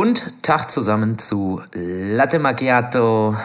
[0.00, 3.36] Und Tag zusammen zu Latte Macchiato,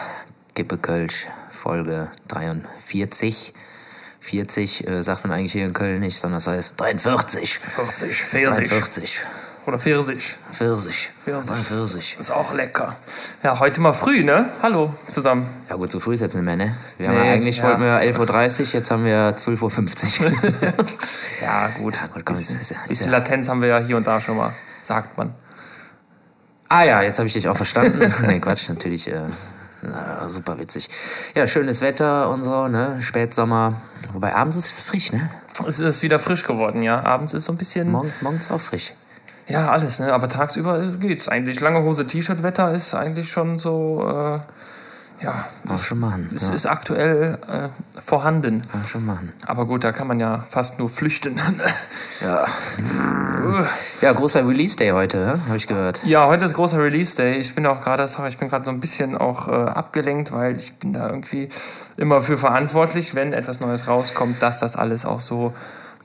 [0.54, 3.52] Kippe Kölsch, Folge 43.
[4.20, 7.58] 40 äh, sagt man eigentlich hier in Köln nicht, sondern das heißt 43.
[7.58, 8.68] 40, 40.
[8.70, 9.20] 43.
[9.66, 10.34] Oder 40.
[10.52, 11.10] 40.
[11.26, 11.46] 40.
[11.46, 12.16] 43.
[12.20, 12.96] Ist auch lecker.
[13.42, 14.48] Ja, heute mal früh, ne?
[14.62, 15.46] Hallo zusammen.
[15.68, 16.74] Ja gut, so früh ist jetzt nicht mehr, ne?
[16.96, 17.64] Wir haben Nee, ja eigentlich ja.
[17.64, 20.32] wollten wir 11.30 Uhr, jetzt haben wir 12.50 Uhr.
[21.42, 21.98] Ja, gut.
[21.98, 24.38] Ja, gut, komm, bisschen, ist ist ja- Latenz haben wir ja hier und da schon
[24.38, 25.34] mal, sagt man.
[26.68, 28.12] Ah ja, jetzt habe ich dich auch verstanden.
[28.26, 29.22] nee, Quatsch, natürlich äh,
[29.82, 30.88] na, super witzig.
[31.34, 32.98] Ja, schönes Wetter und so, ne?
[33.00, 33.80] Spätsommer.
[34.12, 35.30] Wobei abends ist es frisch, ne?
[35.66, 37.04] Es ist wieder frisch geworden, ja.
[37.04, 37.90] Abends ist so ein bisschen.
[37.90, 38.92] Morgens, morgens auch frisch.
[39.48, 40.12] Ja, alles, ne?
[40.12, 41.60] Aber tagsüber geht's eigentlich.
[41.60, 44.40] Lange Hose, T-Shirt-Wetter ist eigentlich schon so.
[44.44, 44.52] Äh,
[45.20, 46.30] ja, Auch schon machen.
[46.34, 47.68] es Ja, ist aktuell äh,
[48.00, 48.64] vorhanden.
[48.72, 49.32] auch schon machen.
[49.46, 51.40] Aber gut, da kann man ja fast nur flüchten.
[52.22, 52.46] Ja.
[54.00, 56.02] ja, großer Release-Day heute, habe ich gehört.
[56.04, 57.34] Ja, heute ist großer Release Day.
[57.36, 60.78] Ich bin auch gerade, ich bin gerade so ein bisschen auch äh, abgelenkt, weil ich
[60.78, 61.50] bin da irgendwie
[61.98, 65.52] immer für verantwortlich, wenn etwas Neues rauskommt, dass das alles auch so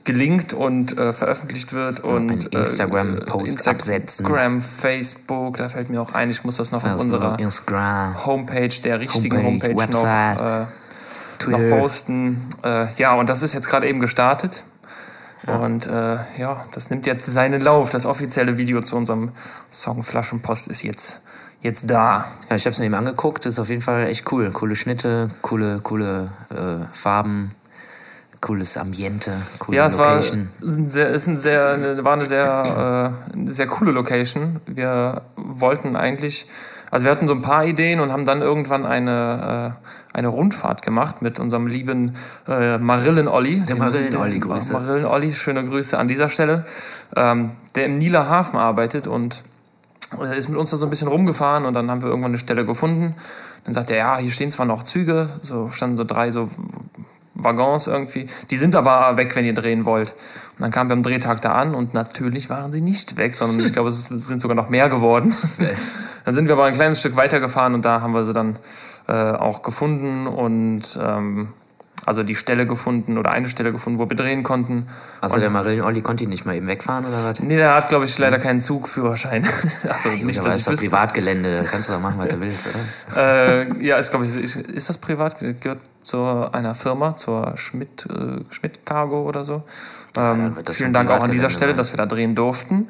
[0.04, 4.26] gelingt und äh, veröffentlicht wird und einen Instagram-Post äh, absetzen.
[4.26, 8.80] Instagram, Facebook, da fällt mir auch ein, ich muss das noch auf unserer Instagram, Homepage,
[8.82, 10.60] der richtigen Homepage, Homepage, Website, noch, äh,
[11.50, 11.76] noch Twitter.
[11.76, 12.48] posten.
[12.64, 14.64] Äh, ja, und das ist jetzt gerade eben gestartet.
[15.46, 17.90] Und äh, ja, das nimmt jetzt seinen Lauf.
[17.90, 19.32] Das offizielle Video zu unserem
[19.72, 21.20] Song Flaschenpost ist jetzt,
[21.62, 22.26] jetzt da.
[22.48, 23.44] Ja, ich habe es mir eben angeguckt.
[23.44, 24.50] Das ist auf jeden Fall echt cool.
[24.50, 27.56] Coole Schnitte, coole, coole äh, Farben,
[28.42, 30.50] cooles Ambiente, coole Ja, es war, Location.
[30.62, 34.60] ein sehr, ist ein sehr, war eine sehr, äh, eine sehr coole Location.
[34.66, 36.46] Wir wollten eigentlich,
[36.90, 39.76] also wir hatten so ein paar Ideen und haben dann irgendwann eine,
[40.12, 43.60] äh, eine Rundfahrt gemacht mit unserem lieben äh, Marillen-Olli.
[43.60, 44.72] Der Marillen-Olli, Grüße.
[44.74, 46.66] Marillen-Olli, schöne Grüße an dieser Stelle.
[47.16, 49.44] Ähm, der im Nieler Hafen arbeitet und
[50.20, 52.38] er ist mit uns da so ein bisschen rumgefahren und dann haben wir irgendwann eine
[52.38, 53.14] Stelle gefunden.
[53.64, 56.50] Dann sagt er, ja, hier stehen zwar noch Züge, so standen so drei so
[57.34, 58.26] Waggons irgendwie.
[58.50, 60.10] Die sind aber weg, wenn ihr drehen wollt.
[60.10, 63.64] Und dann kamen wir am Drehtag da an und natürlich waren sie nicht weg, sondern
[63.64, 65.34] ich glaube, es sind sogar noch mehr geworden.
[66.24, 68.58] dann sind wir aber ein kleines Stück weitergefahren und da haben wir sie dann
[69.08, 71.48] äh, auch gefunden und ähm,
[72.04, 74.88] also die Stelle gefunden oder eine Stelle gefunden, wo wir drehen konnten.
[75.20, 77.40] Also der Marillen-Olli konnte ihn nicht mal eben wegfahren oder was?
[77.40, 79.46] Nee, der hat, glaube ich, leider keinen Zugführerschein.
[79.88, 80.86] also Nicht, nicht, dass ist ich wüsste.
[80.86, 82.68] Privatgelände, da kannst du doch machen, was du willst,
[83.14, 83.62] oder?
[83.62, 85.38] Äh, ja, ist, glaube ich, ist, ist das privat?
[85.38, 89.62] Gehört zu einer Firma, zur Schmidt, äh, Schmidt Cargo oder so.
[90.16, 91.76] Ähm, das vielen Dank auch an dieser Privatgelände Stelle, sein.
[91.76, 92.88] dass wir da drehen durften.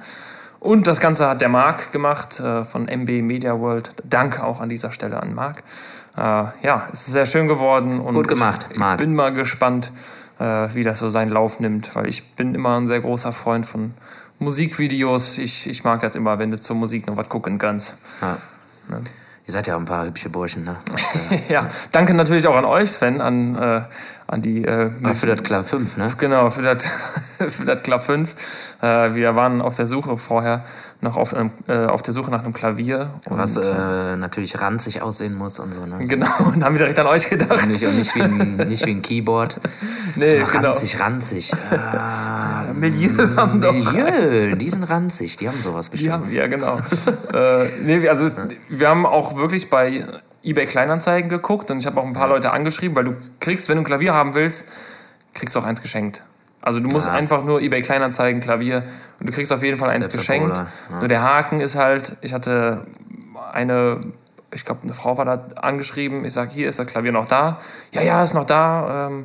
[0.58, 3.90] Und das Ganze hat der Marc gemacht äh, von MB Media World.
[4.04, 5.64] Danke auch an dieser Stelle an Marc.
[6.16, 8.00] Äh, ja, es ist sehr schön geworden.
[8.00, 9.00] Und Gut gemacht, ich, Marc.
[9.00, 9.90] Ich bin mal gespannt,
[10.38, 13.66] äh, wie das so seinen Lauf nimmt, weil ich bin immer ein sehr großer Freund
[13.66, 13.94] von
[14.38, 15.38] Musikvideos.
[15.38, 17.94] Ich, ich mag das immer, wenn du zur Musik noch was gucken kannst.
[18.20, 18.38] Ja.
[19.44, 20.76] Ihr seid ja auch ein paar hübsche Burschen, ne?
[20.90, 23.82] Das, äh, Ja, danke natürlich auch an euch, Sven, an, äh,
[24.28, 24.64] an die.
[24.64, 26.12] Äh, für das Klar 5, ne?
[26.16, 26.84] genau, für das
[27.48, 28.34] für das Klar 5.
[28.82, 30.64] Äh, wir waren auf der Suche vorher
[31.00, 33.10] noch auf, einem, äh, auf der Suche nach einem Klavier.
[33.28, 36.04] Und, Was äh, natürlich ranzig aussehen muss und so, ne?
[36.04, 37.68] Genau, und haben wir direkt an euch gedacht.
[37.68, 39.60] Nicht, und nicht wie, ein, nicht wie ein Keyboard.
[40.14, 40.70] Nee, so genau.
[40.70, 41.52] ranzig, ranzig.
[41.72, 43.72] Ah, Milieu haben doch.
[43.72, 46.30] Milieu, die sind ranzig, die haben sowas bestimmt.
[46.30, 46.78] Ja, ja genau.
[47.32, 48.26] äh, nee, also
[48.68, 50.04] wir haben auch wirklich bei
[50.42, 53.76] eBay Kleinanzeigen geguckt und ich habe auch ein paar Leute angeschrieben, weil du kriegst, wenn
[53.76, 54.66] du ein Klavier haben willst,
[55.34, 56.22] kriegst du auch eins geschenkt.
[56.62, 57.12] Also du musst Ja.
[57.12, 58.84] einfach nur eBay Kleinanzeigen, Klavier
[59.20, 60.56] und du kriegst auf jeden Fall eins geschenkt.
[60.56, 60.66] Ja.
[60.98, 62.84] Nur der Haken ist halt, ich hatte
[63.52, 63.98] eine,
[64.52, 67.58] ich glaube eine Frau war da angeschrieben, ich sage, hier ist das Klavier noch da.
[67.92, 69.08] Ja, ja, ist noch da.
[69.08, 69.24] Ähm,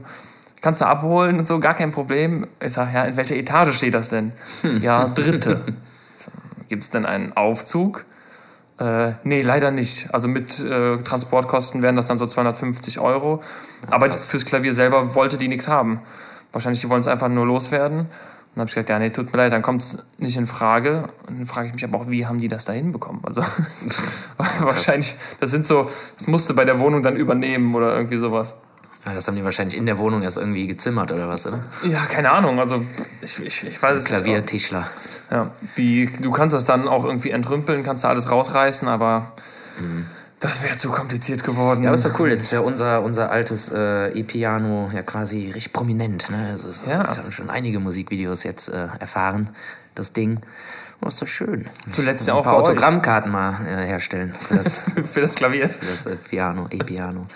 [0.62, 2.48] kannst du abholen und so, gar kein Problem.
[2.60, 4.34] Ich sage, ja, in welcher Etage steht das denn?
[4.80, 5.62] Ja, dritte.
[6.68, 8.04] Gibt es denn einen Aufzug?
[8.80, 10.14] Äh, nee, leider nicht.
[10.14, 13.42] Also mit äh, Transportkosten wären das dann so 250 Euro.
[13.90, 16.02] Aber fürs Klavier selber wollte die nichts haben.
[16.58, 18.00] Wahrscheinlich, die wollen es einfach nur loswerden.
[18.00, 18.08] Und
[18.56, 21.04] dann habe ich gesagt, ja, nee, tut mir leid, dann kommt es nicht in Frage.
[21.28, 23.22] Und dann frage ich mich aber auch, wie haben die das da hinbekommen?
[23.24, 23.44] Also
[24.62, 25.88] wahrscheinlich, das sind so,
[26.18, 28.56] das musste bei der Wohnung dann übernehmen oder irgendwie sowas.
[29.06, 31.62] Ja, das haben die wahrscheinlich in der Wohnung erst irgendwie gezimmert oder was, oder?
[31.84, 32.60] Ja, keine Ahnung.
[32.60, 32.84] Also
[33.22, 34.24] ich, ich, ich weiß es nicht.
[34.24, 34.88] Klaviertischler.
[35.30, 39.34] Ja, die, du kannst das dann auch irgendwie entrümpeln, kannst da alles rausreißen, aber
[40.40, 41.84] das wäre zu kompliziert geworden.
[41.84, 42.30] Ja, aber ist doch cool.
[42.30, 46.30] Jetzt ist ja unser, unser altes äh, E-Piano ja quasi recht prominent.
[46.30, 46.50] Ne?
[46.52, 47.04] Das ist, Ja.
[47.04, 49.50] das haben schon einige Musikvideos jetzt äh, erfahren,
[49.96, 50.40] das Ding.
[51.02, 51.68] Oh, ist doch schön.
[51.92, 52.68] Zuletzt ja Ein auch paar bei euch.
[52.70, 55.70] Autogrammkarten mal äh, herstellen für das, Für das Klavier.
[55.70, 57.28] für das äh, Piano, E-Piano.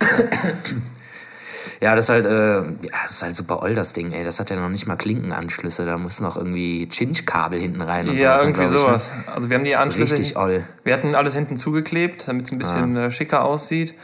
[1.80, 4.24] Ja, das ist halt, äh, ja, das ist halt super oll, das Ding, ey.
[4.24, 5.86] Das hat ja noch nicht mal Klinkenanschlüsse.
[5.86, 9.10] Da muss noch irgendwie Chinch-Kabel hinten rein und Ja, sowas, irgendwie glaub ich, sowas.
[9.26, 9.32] Ne?
[9.34, 10.18] Also wir haben die Das ist Anschlüsse.
[10.18, 10.64] richtig oll.
[10.84, 13.94] Wir hatten alles hinten zugeklebt, damit es ein bisschen äh, schicker aussieht.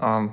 [0.00, 0.30] Ähm,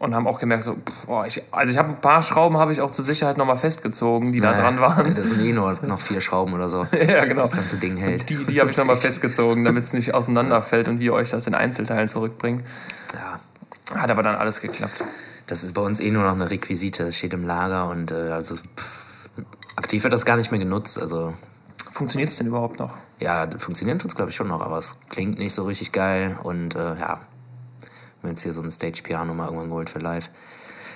[0.00, 0.76] und haben auch gemerkt, so,
[1.06, 4.32] boah, ich, also ich habe ein paar Schrauben habe ich auch zur Sicherheit nochmal festgezogen,
[4.34, 5.14] die da Naja, dran waren.
[5.14, 6.86] Das sind eh nur noch vier Schrauben oder so.
[7.08, 7.42] ja, genau.
[7.42, 8.28] Das ganze Ding hält.
[8.28, 11.54] Die, die habe ich nochmal festgezogen, damit es nicht auseinanderfällt und wir euch das in
[11.54, 12.64] Einzelteilen zurückbringen.
[13.14, 13.40] Ja,
[13.98, 15.02] Hat aber dann alles geklappt.
[15.46, 17.04] Das ist bei uns eh nur noch eine Requisite.
[17.04, 19.28] Das steht im Lager und äh, also pff,
[19.76, 20.98] aktiv wird das gar nicht mehr genutzt.
[20.98, 21.34] Also
[21.92, 22.96] Funktioniert es denn überhaupt noch?
[23.20, 26.74] ja, funktioniert tut's glaube ich schon noch, aber es klingt nicht so richtig geil und
[26.74, 27.20] äh, ja,
[28.22, 30.30] wenn jetzt hier so ein Stage Piano mal irgendwann geholt für live,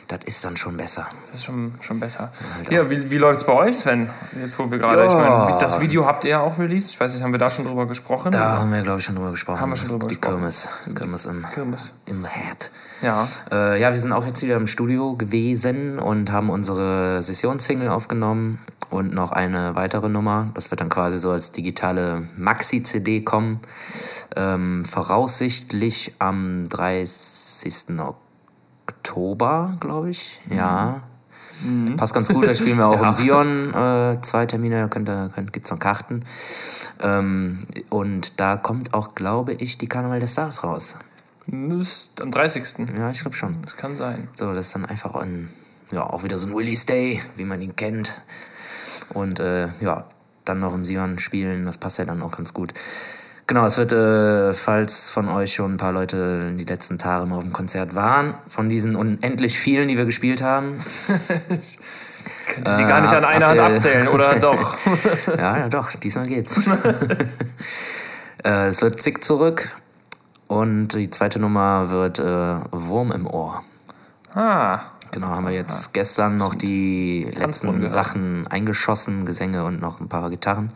[0.09, 1.07] das ist dann schon besser.
[1.27, 2.33] Das ist schon, schon besser.
[2.57, 4.09] Halt Ja, wie, wie läuft es bei euch, Sven?
[4.41, 6.91] Jetzt, wo wir gerade, ich meine, das Video habt ihr ja auch released.
[6.91, 8.33] Ich weiß nicht, haben wir da schon drüber gesprochen?
[8.33, 9.61] Da haben wir glaube ich schon drüber gesprochen.
[9.61, 10.37] Haben wir schon drüber Die gesprochen.
[10.37, 11.93] Kirmes, Kirmes im, Kirmes.
[12.07, 12.71] im Head.
[13.03, 13.29] Ja.
[13.53, 18.59] Äh, ja, wir sind auch jetzt wieder im Studio gewesen und haben unsere Sessionssingle aufgenommen
[18.91, 20.51] und noch eine weitere Nummer.
[20.55, 23.61] Das wird dann quasi so als digitale Maxi-CD kommen.
[24.35, 27.91] Ähm, voraussichtlich am 30.
[27.91, 28.28] Oktober,
[29.81, 30.41] glaube ich.
[30.51, 31.03] Ja.
[31.97, 35.31] Passt ganz gut, da spielen wir auch im Sion äh, zwei Termine, da könnt ihr,
[35.35, 36.25] könnt, gibt's noch Karten.
[37.01, 40.95] Ähm, und da kommt auch, glaube ich, die Karneval der Stars raus.
[41.47, 42.91] Müsst am 30.
[42.97, 43.61] Ja, ich glaube schon.
[43.63, 44.29] Das kann sein.
[44.35, 45.49] So, das ist dann einfach ein,
[45.93, 48.21] ja, auch wieder so ein Willie's Day, wie man ihn kennt.
[49.15, 50.05] Und äh, ja,
[50.45, 52.73] dann noch im Sion spielen, das passt ja dann auch ganz gut.
[53.49, 57.37] Genau, es wird, äh, falls von euch schon ein paar Leute die letzten Tage mal
[57.37, 60.79] auf dem Konzert waren, von diesen unendlich vielen, die wir gespielt haben.
[62.47, 64.77] Könnt ihr sie gar nicht an einer Hand abzählen, oder doch?
[65.39, 66.61] ja, ja, doch, diesmal geht's.
[68.45, 69.75] äh, es wird Zick zurück
[70.47, 72.25] und die zweite Nummer wird äh,
[72.71, 73.63] Wurm im Ohr.
[74.35, 74.79] ah,
[75.11, 77.93] Genau, haben wir jetzt gestern noch die Tanzbrunnen letzten gehört.
[77.93, 80.75] Sachen eingeschossen, Gesänge und noch ein paar Gitarren.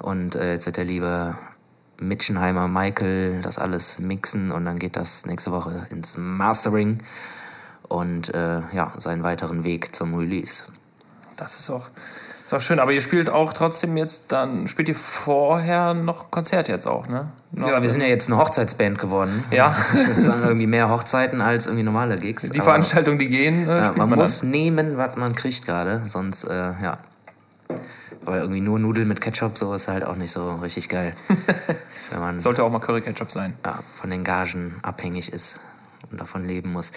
[0.00, 1.34] Und äh, jetzt wird der liebe
[2.02, 6.98] Mitchenheimer Michael das alles mixen und dann geht das nächste Woche ins Mastering
[7.88, 10.64] und äh, ja, seinen weiteren Weg zum Release.
[11.36, 11.88] das ist auch,
[12.46, 12.78] ist auch schön.
[12.78, 17.28] Aber ihr spielt auch trotzdem jetzt dann, spielt ihr vorher noch Konzert jetzt auch, ne?
[17.50, 19.44] Noch, Ja, wir sind ja jetzt eine Hochzeitsband geworden.
[19.50, 19.74] Ja.
[19.92, 22.48] Das waren irgendwie mehr Hochzeiten als irgendwie normale Gigs.
[22.48, 26.44] die Veranstaltungen, die gehen, äh, Ja, man, man, muss nehmen, was man kriegt gerade, sonst,
[26.44, 26.98] äh, ja.
[28.24, 31.14] Aber irgendwie nur Nudeln mit Ketchup, so ist halt auch nicht so richtig geil.
[32.18, 33.54] Man Sollte auch mal Curry Ketchup sein.
[33.64, 35.58] ja, von den Gagen abhängig ist
[36.10, 36.92] und davon leben muss.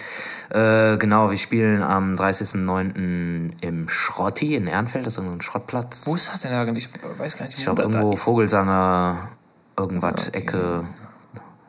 [0.50, 3.50] Äh, genau, wir spielen am 30.09.
[3.60, 6.06] im Schrotti in Ehrenfeld, das ist so ein Schrottplatz.
[6.06, 6.88] Wo ist das denn eigentlich?
[6.94, 8.22] Ich weiß gar nicht, ich wo glaube, das da irgendwo ist.
[8.22, 9.28] Vogelsanger,
[9.76, 10.84] irgendwas, Ecke,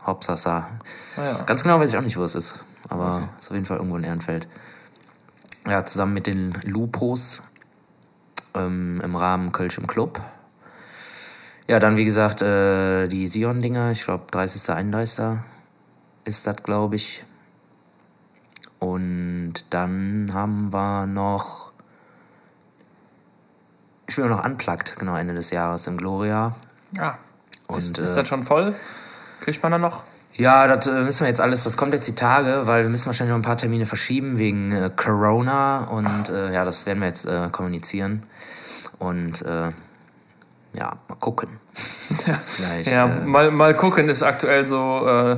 [0.06, 0.68] Hauptsassa.
[1.16, 1.42] Ah, ja.
[1.46, 3.98] Ganz genau weiß ich auch nicht, wo es ist, aber ist auf jeden Fall irgendwo
[3.98, 4.48] in Ehrenfeld.
[5.68, 7.44] Ja, zusammen mit den Lupos
[8.58, 10.22] ähm, im Rahmen Kölsch im Club.
[11.68, 14.70] Ja, dann wie gesagt äh, die Sion-Dinger, ich glaube 30.
[14.70, 15.40] 31.
[16.24, 17.26] ist das, glaube ich.
[18.80, 21.72] Und dann haben wir noch,
[24.08, 26.56] ich will noch Unplugged, genau, Ende des Jahres im Gloria.
[26.98, 27.16] Ah,
[27.68, 28.76] Und, ist, ist äh, das schon voll?
[29.42, 30.04] Kriegt man da noch?
[30.38, 33.08] Ja, das äh, müssen wir jetzt alles, das kommt jetzt die Tage, weil wir müssen
[33.08, 37.08] wahrscheinlich noch ein paar Termine verschieben wegen äh, Corona und äh, ja, das werden wir
[37.08, 38.24] jetzt äh, kommunizieren.
[39.00, 39.72] Und äh,
[40.74, 41.50] ja, mal gucken.
[42.86, 45.38] Ja, äh, mal, mal gucken ist aktuell so äh,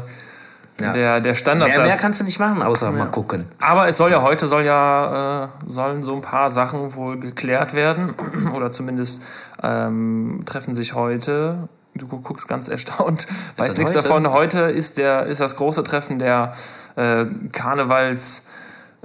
[0.81, 0.93] Ja.
[0.93, 1.77] der, der Standardsatz.
[1.77, 3.45] mehr, mehr kannst du nicht machen, außer mal gucken.
[3.59, 7.73] Aber es soll ja heute soll ja äh, sollen so ein paar Sachen wohl geklärt
[7.73, 8.15] werden
[8.53, 9.21] oder zumindest
[9.63, 11.69] ähm, treffen sich heute.
[11.99, 13.27] Du gu- guckst ganz erstaunt,
[13.57, 14.07] weißt das nichts heute?
[14.07, 14.31] davon.
[14.31, 16.53] Heute ist der ist das große Treffen der
[16.95, 18.45] äh, Karnevals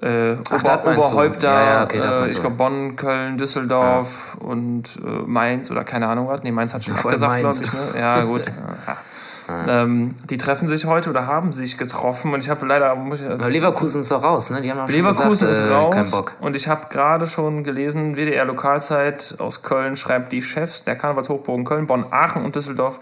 [0.03, 0.81] äh, Ach, Ober?
[0.97, 1.49] Oberhäupter.
[1.53, 6.29] Ja, ja, okay, äh, ich glaube Bonn, Köln, Düsseldorf und äh, Mainz oder keine Ahnung
[6.29, 6.43] was.
[6.43, 7.73] Nee, Mainz hat schon abgesagt, glaube ich.
[7.73, 8.01] Ne?
[8.01, 8.43] Ja gut.
[9.49, 9.83] Ja.
[9.83, 13.29] Ähm, die treffen sich heute oder haben sich getroffen und ich habe leider muss ich,
[13.29, 14.63] Aber Leverkusen ist doch raus, ne?
[14.63, 16.35] Die haben auch Leverkusen gesagt, ist äh, raus Kein Bock.
[16.41, 21.65] und ich habe gerade schon gelesen, WDR Lokalzeit aus Köln schreibt, die Chefs der Karnevalshochburgen
[21.65, 23.01] Köln, Bonn, Aachen und Düsseldorf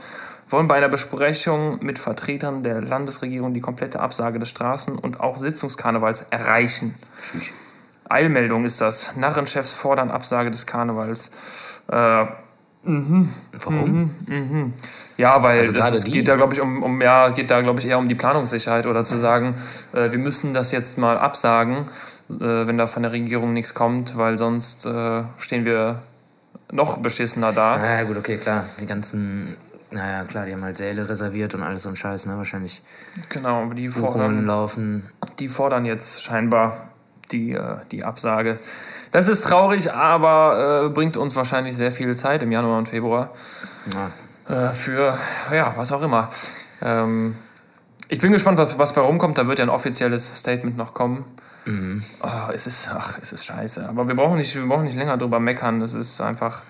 [0.49, 5.39] wollen bei einer Besprechung mit Vertretern der Landesregierung die komplette Absage des Straßen- und auch
[5.39, 6.95] Sitzungskarnevals erreichen.
[8.09, 9.17] Eilmeldung ist das.
[9.17, 11.31] Narrenchefs fordern Absage des Karnevals.
[11.89, 12.27] Äh,
[12.85, 14.11] Warum?
[15.17, 17.87] Ja, weil Also es geht da, glaube ich, um, um ja, geht da, glaube ich,
[17.87, 19.55] eher um die Planungssicherheit oder zu sagen,
[19.93, 21.87] äh, wir müssen das jetzt mal absagen,
[22.31, 26.01] äh, wenn da von der Regierung nichts kommt, weil sonst äh, stehen wir
[26.71, 27.77] noch beschissener da.
[27.77, 28.65] Naja, gut, okay, klar.
[28.81, 29.57] Die ganzen,
[29.91, 32.37] naja, klar, die haben halt Säle reserviert und alles so ein Scheiß, ne?
[32.39, 32.83] Wahrscheinlich
[33.29, 35.07] Genau, aber die fordern, laufen.
[35.39, 36.89] die fordern jetzt scheinbar
[37.31, 38.59] die, äh, die Absage.
[39.11, 43.31] Das ist traurig, aber äh, bringt uns wahrscheinlich sehr viel Zeit im Januar und Februar
[43.93, 44.11] Ja.
[44.49, 45.19] Äh, für,
[45.53, 46.29] ja, was auch immer.
[46.81, 47.37] Ähm,
[48.09, 49.39] ich bin gespannt, was, was bei rumkommt.
[49.39, 51.25] Da wird ja ein offizielles Statement noch kommen.
[51.65, 53.89] Oh, es ist, ach, es ist scheiße.
[53.89, 55.79] Aber wir brauchen nicht, wir brauchen nicht länger drüber meckern.
[55.79, 56.63] Das ist einfach,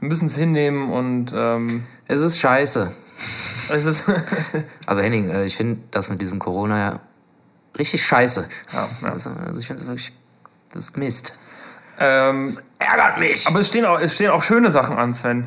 [0.00, 2.90] wir müssen es hinnehmen und ähm, Es ist scheiße.
[3.72, 4.10] es ist,
[4.86, 7.00] Also Henning, äh, ich finde das mit diesem Corona ja
[7.78, 8.48] richtig scheiße.
[8.72, 9.12] ja, ja.
[9.12, 10.12] Also ich finde das wirklich,
[10.72, 11.32] das ist Mist.
[12.00, 13.46] Ähm, Ärgert mich.
[13.46, 15.46] aber es stehen, auch, es stehen auch schöne Sachen an, Sven.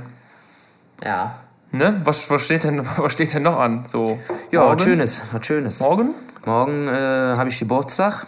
[1.04, 1.40] Ja.
[1.74, 2.02] Ne?
[2.04, 3.84] Was, was, steht denn, was steht denn noch an?
[3.88, 4.20] So,
[4.52, 4.76] Ja, morgen?
[4.78, 5.80] was Schönes, was Schönes.
[5.80, 6.10] Morgen?
[6.46, 6.92] Morgen äh,
[7.38, 8.28] habe ich Geburtstag.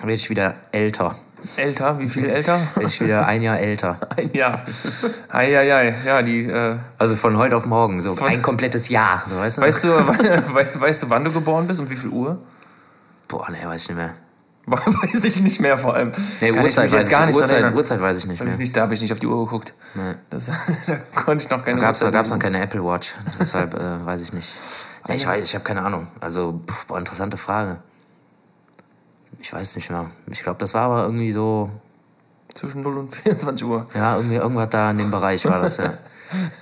[0.00, 1.14] Werde ich wieder älter.
[1.56, 1.98] Älter?
[1.98, 2.60] Wie viel älter?
[2.74, 3.96] Werde ich wieder ein Jahr älter.
[4.16, 4.62] Ein Jahr.
[5.30, 5.94] Eieiei.
[6.04, 6.44] Ja, die.
[6.44, 9.24] Äh, Also von heute auf morgen, so ein komplettes Jahr.
[9.26, 9.62] So, weißt du?
[9.62, 12.38] weißt, du, we- weißt du, wann du geboren bist und wie viel Uhr?
[13.28, 14.12] Boah, nee, weiß ich nicht mehr.
[15.12, 16.12] Weiß ich nicht mehr vor allem.
[16.40, 17.74] Nee, Kann ich Uhrzeit, mich weiß gar ich, nicht Uhrzeit.
[17.74, 18.68] Uhrzeit weiß ich nicht ich mehr.
[18.72, 19.74] da habe ich nicht auf die Uhr geguckt.
[19.94, 20.14] Nee.
[20.30, 20.46] Das,
[20.86, 23.14] da konnte ich noch keine Da gab es noch keine Apple Watch.
[23.38, 24.54] Deshalb äh, weiß ich nicht.
[25.08, 26.06] Nee, ich weiß, ich habe keine Ahnung.
[26.20, 27.78] Also, pff, boah, interessante Frage.
[29.40, 30.10] Ich weiß nicht mehr.
[30.26, 31.70] Ich glaube, das war aber irgendwie so,
[32.54, 33.86] Zwischen 0 und 24 Uhr.
[33.94, 35.94] ja, irgendwie irgendwas da in dem Bereich war das, ja.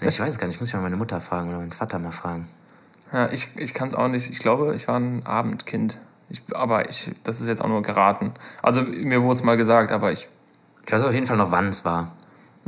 [0.00, 0.56] Nee, ich weiß es gar nicht.
[0.56, 2.48] Ich muss ja mal meine Mutter fragen oder meinen Vater mal fragen.
[3.12, 4.30] Ja, ich, ich kann es auch nicht.
[4.30, 5.98] Ich glaube, ich war ein Abendkind.
[6.30, 8.32] Ich, aber ich, das ist jetzt auch nur geraten.
[8.62, 10.28] Also mir wurde es mal gesagt, aber ich
[10.86, 12.12] Ich weiß auf jeden Fall noch, wann es war.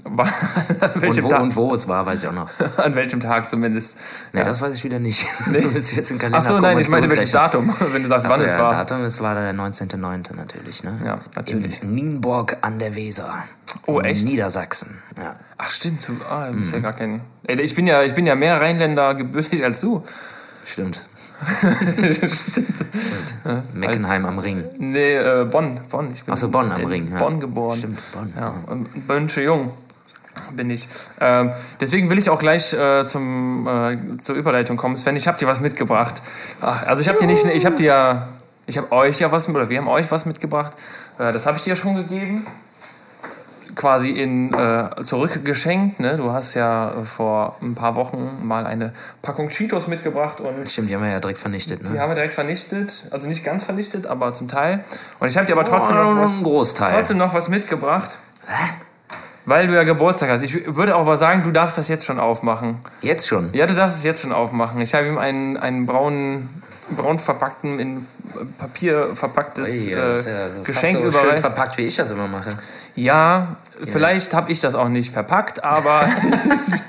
[0.05, 2.49] Und wo, Tag, und wo es war, weiß ich auch noch.
[2.79, 3.99] an welchem Tag zumindest.
[4.33, 5.27] Nee, das weiß ich wieder nicht.
[5.47, 5.59] Nee.
[5.77, 7.33] Ich jetzt im Kalender Ach so, nein, ich meinte welches.
[7.33, 8.73] Datum, wenn du sagst, Ach wann so, es ja, war.
[8.73, 10.35] Datum, es war der 19.09.
[10.37, 10.99] natürlich, ne?
[11.05, 11.83] Ja, natürlich.
[11.83, 13.45] In Nienburg an der Weser.
[13.87, 14.25] Oh, in echt?
[14.25, 15.03] Niedersachsen.
[15.19, 15.37] Ja.
[15.59, 16.77] Ach stimmt, du ah, du bist Mhm.
[16.77, 17.21] ja gar kein.
[17.47, 20.03] Ey, ich bin ja, ich bin ja mehr Rheinländer gebürtig als du.
[20.65, 21.10] Stimmt.
[22.13, 22.85] stimmt.
[23.75, 24.65] Meckenheim am Ring.
[24.79, 26.13] Nee, äh, Bonn, Bonn.
[26.13, 27.19] Ich bin Ach so, Bonn am in Ring, ja.
[27.19, 27.79] Bonn geboren.
[27.79, 28.33] Stimmt, Bonn.
[28.37, 29.73] Ja, und Bönsche Jung
[30.53, 30.89] bin ich.
[31.21, 34.97] Ähm, deswegen will ich auch gleich äh, zum, äh, zur Überleitung kommen.
[34.97, 36.23] Sven, ich habe dir was mitgebracht.
[36.61, 38.29] Ach, also ich habe dir nicht, ich habe dir ja,
[38.67, 40.75] ich habe euch ja was, oder wir haben euch was mitgebracht.
[41.19, 42.47] Äh, das habe ich dir ja schon gegeben.
[43.81, 46.01] Quasi in äh, zurückgeschenkt.
[46.01, 46.19] Ne?
[46.19, 50.91] Du hast ja äh, vor ein paar Wochen mal eine Packung Cheetos mitgebracht und Stimmt,
[50.91, 52.01] die haben wir ja direkt vernichtet, die ne?
[52.01, 53.09] haben wir direkt vernichtet.
[53.11, 54.85] Also nicht ganz vernichtet, aber zum Teil.
[55.19, 56.93] Und ich habe dir aber trotzdem oh, noch was Großteil.
[56.93, 58.19] trotzdem noch was mitgebracht.
[59.47, 60.43] Weil du ja Geburtstag hast.
[60.43, 62.81] Ich würde auch aber sagen, du darfst das jetzt schon aufmachen.
[63.01, 63.49] Jetzt schon.
[63.55, 64.81] Ja, du darfst es jetzt schon aufmachen.
[64.83, 66.60] Ich habe ihm einen, einen braunen,
[66.97, 68.07] braun verpackten, in
[68.59, 71.41] Papier verpacktes Ui, äh, das ist ja so Geschenk so schön überreicht.
[71.41, 72.51] verpackt, wie ich das immer mache.
[72.95, 76.09] Ja, vielleicht habe ich das auch nicht verpackt, aber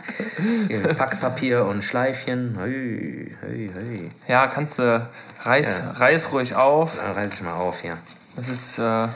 [0.98, 2.58] Packpapier und Schleifchen.
[2.60, 4.10] Hui, hui.
[4.27, 5.08] ja, kannst du,
[5.43, 5.91] reiß, Ja.
[5.91, 6.98] reiß ruhig auf.
[6.98, 7.98] Dann reiß ich mal auf hier.
[8.36, 8.79] Das ist.
[8.79, 9.08] Äh,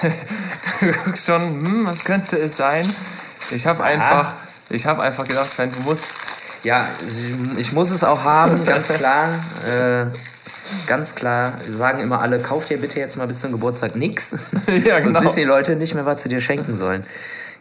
[1.16, 2.88] schon, hm, was könnte es sein?
[3.50, 4.34] Ich habe einfach,
[4.68, 6.17] ich habe einfach gedacht, Sven, du musst.
[6.64, 6.86] Ja,
[7.56, 9.28] ich, muss es auch haben, ganz klar.
[9.66, 10.06] Äh,
[10.86, 11.52] ganz klar.
[11.68, 14.32] Sagen immer alle, kauf dir bitte jetzt mal bis zum Geburtstag nix.
[14.84, 15.20] ja, genau.
[15.20, 17.04] Sonst wissen die Leute nicht mehr, was sie dir schenken sollen.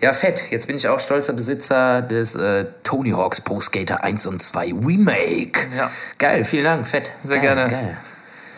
[0.01, 0.51] Ja, fett.
[0.51, 4.74] Jetzt bin ich auch stolzer Besitzer des äh, Tony Hawks Pro Skater 1 und 2
[4.86, 5.68] Remake.
[5.75, 5.89] Ja.
[6.20, 7.13] Geil, vielen Dank, fett.
[7.24, 7.72] Sehr geil, gerne.
[7.72, 7.98] Geil.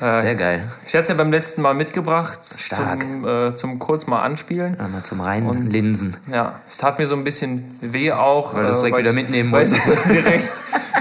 [0.02, 0.64] Äh, Sehr geil.
[0.86, 3.02] Ich hatte es ja beim letzten Mal mitgebracht Stark.
[3.02, 4.78] zum, äh, zum kurz mal anspielen.
[4.78, 6.16] Mal zum Reinlinsen.
[6.32, 8.54] Ja, es tat mir so ein bisschen weh auch.
[8.54, 10.48] Weil du es direkt weil wieder ich- mitnehmen weil ich es direkt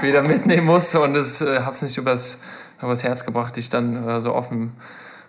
[0.03, 2.39] wieder mitnehmen musste und es äh, hab's nicht übers,
[2.83, 4.73] übers Herz gebracht, dich dann äh, so offen,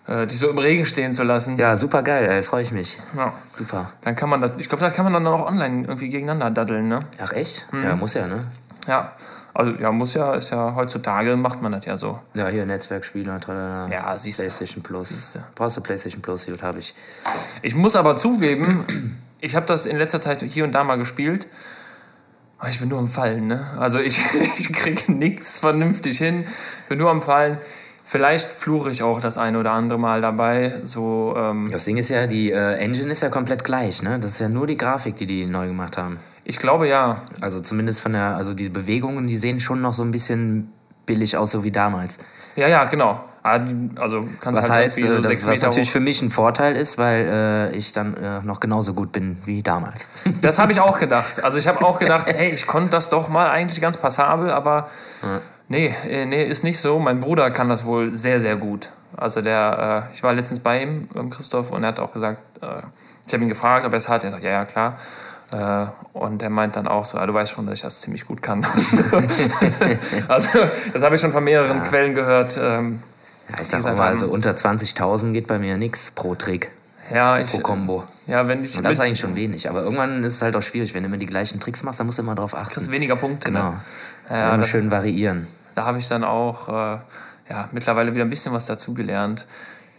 [0.07, 1.57] äh, dich so im Regen stehen zu lassen.
[1.57, 2.99] Ja, super geil, freue ich mich.
[3.15, 3.33] Ja.
[3.51, 3.91] Super.
[4.01, 6.87] Dann kann man das, ich glaube, das kann man dann auch online irgendwie gegeneinander daddeln,
[6.87, 7.01] ne?
[7.21, 7.67] Ach, echt?
[7.71, 7.83] Mhm.
[7.83, 8.39] Ja, muss ja, ne?
[8.87, 9.11] Ja.
[9.59, 12.17] Also ja, muss ja, ist ja heutzutage macht man das ja so.
[12.33, 13.91] Ja, hier Netzwerkspieler, tralala.
[13.91, 14.43] Ja, siehst du.
[14.43, 15.37] PlayStation Plus.
[15.53, 16.45] Brauchst du PlayStation Plus?
[16.45, 16.95] Gut, habe ich.
[17.61, 21.47] Ich muss aber zugeben, ich habe das in letzter Zeit hier und da mal gespielt.
[22.57, 23.65] Aber ich bin nur am Fallen, ne?
[23.77, 24.17] Also ich,
[24.57, 26.45] ich krieg nichts vernünftig hin,
[26.87, 27.57] bin nur am Fallen.
[28.05, 30.79] Vielleicht fluche ich auch das eine oder andere Mal dabei.
[30.85, 34.19] So, ähm, Das Ding ist ja, die äh, Engine ist ja komplett gleich, ne?
[34.19, 36.17] Das ist ja nur die Grafik, die die neu gemacht haben.
[36.49, 37.21] Ich glaube ja.
[37.41, 40.73] Also zumindest von der, also die Bewegungen, die sehen schon noch so ein bisschen
[41.05, 42.17] billig aus, so wie damals.
[42.55, 43.23] Ja, ja, genau.
[43.43, 43.59] Ah,
[43.95, 45.93] Also kannst Was halt heißt, äh, so das, was Meter natürlich hoch.
[45.93, 49.61] für mich ein Vorteil ist, weil äh, ich dann äh, noch genauso gut bin wie
[49.61, 50.07] damals.
[50.41, 51.43] Das habe ich auch gedacht.
[51.43, 54.89] Also ich habe auch gedacht, hey, ich konnte das doch mal eigentlich ganz passabel, aber
[55.67, 56.97] nee, äh, nee, ist nicht so.
[56.97, 58.89] Mein Bruder kann das wohl sehr, sehr gut.
[59.15, 62.39] Also der, äh, ich war letztens bei ihm, ähm, Christoph, und er hat auch gesagt,
[62.63, 62.81] äh,
[63.27, 64.23] ich habe ihn gefragt, ob er es hat.
[64.23, 64.97] Er sagt, ja, ja, klar.
[65.51, 68.25] Äh, und er meint dann auch so, ja, du weißt schon, dass ich das ziemlich
[68.27, 68.63] gut kann.
[70.27, 70.59] also
[70.93, 72.59] das habe ich schon von mehreren Quellen gehört.
[72.61, 73.01] Ähm,
[73.49, 76.35] Ja, ich die sag auch gesagt mal, also unter 20.000 geht bei mir nichts pro
[76.35, 76.71] Trick,
[77.11, 78.03] ja, ich, pro Combo.
[78.27, 79.67] ja, wenn ich Und das ist eigentlich schon wenig.
[79.69, 82.05] Aber irgendwann ist es halt auch schwierig, wenn du immer die gleichen Tricks machst, dann
[82.05, 82.73] musst du immer drauf achten.
[82.73, 83.51] kriegst weniger Punkte.
[83.51, 83.71] Genau.
[83.71, 83.79] Ne?
[84.29, 85.47] Ja, Ja, immer das, schön variieren.
[85.73, 86.97] da habe ich dann auch äh,
[87.49, 89.47] ja, mittlerweile wieder ein bisschen was dazugelernt.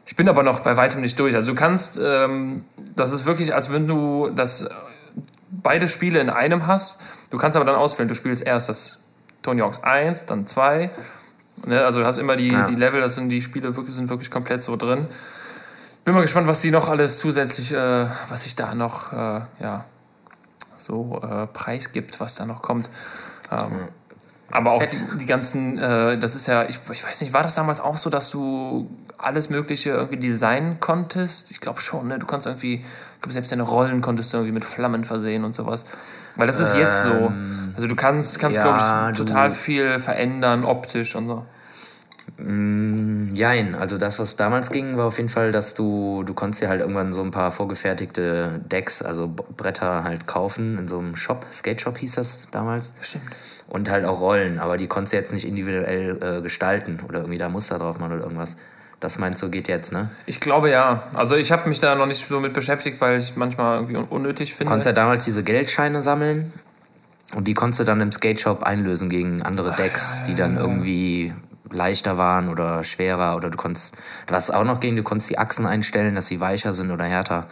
[0.07, 1.35] Ich bin aber noch bei weitem nicht durch.
[1.35, 2.65] Also du kannst, ähm,
[2.97, 4.69] das ist wirklich, als wenn du das
[5.51, 7.01] beide Spiele in einem hast.
[7.31, 9.03] Du kannst aber dann auswählen, du spielst erst das
[9.43, 10.91] Tony Hawks 1, dann 2.
[11.67, 11.85] Ne?
[11.85, 12.67] Also du hast immer die, Ja.
[12.67, 15.07] die Level, das sind die Spiele wirklich, sind wirklich komplett so drin.
[16.05, 19.85] Bin mal gespannt, was die noch alles zusätzlich, äh, was sich da noch äh, ja,
[20.77, 22.89] so äh, preisgibt, was da noch kommt.
[23.53, 23.89] Ähm,
[24.51, 27.55] aber auch die, die ganzen, äh, das ist ja, ich, ich weiß nicht, war das
[27.55, 28.89] damals auch so, dass du
[29.23, 31.51] alles Mögliche irgendwie designen konntest?
[31.51, 32.19] Ich glaube schon, ne?
[32.19, 35.55] Du konntest irgendwie, ich glaube, selbst deine Rollen konntest du irgendwie mit Flammen versehen und
[35.55, 35.85] sowas.
[36.37, 37.33] Weil das ist jetzt so.
[37.75, 41.45] Also du kannst, kannst ja, glaube ich, total viel verändern, optisch und so.
[42.39, 46.63] Mm, Jein, also das, was damals ging, war auf jeden Fall, dass du, du konntest
[46.63, 51.17] dir halt irgendwann so ein paar vorgefertigte Decks, also Bretter halt kaufen in so einem
[51.17, 52.95] Shop, Skate Shop hieß das damals.
[53.01, 53.25] Stimmt.
[53.69, 57.39] Und halt auch Rollen, aber die konntest du jetzt nicht individuell äh, gestalten oder irgendwie
[57.39, 58.57] da Muster drauf machen oder irgendwas.
[59.01, 60.11] Das meinst du, geht jetzt, ne?
[60.27, 61.05] Ich glaube ja.
[61.15, 64.05] Also ich habe mich da noch nicht so mit beschäftigt, weil ich manchmal irgendwie un
[64.05, 64.69] unnötig Du finde.
[64.71, 66.53] konntest ja damals diese Geldscheine sammeln
[67.35, 71.33] und die konntest du dann im Skate Shop einlösen gegen andere Decks, die dann irgendwie
[71.71, 73.97] leichter waren oder schwerer oder du konntest,
[74.29, 77.47] was auch noch ging, du konntest die Achsen einstellen, dass sie weicher sind oder härter.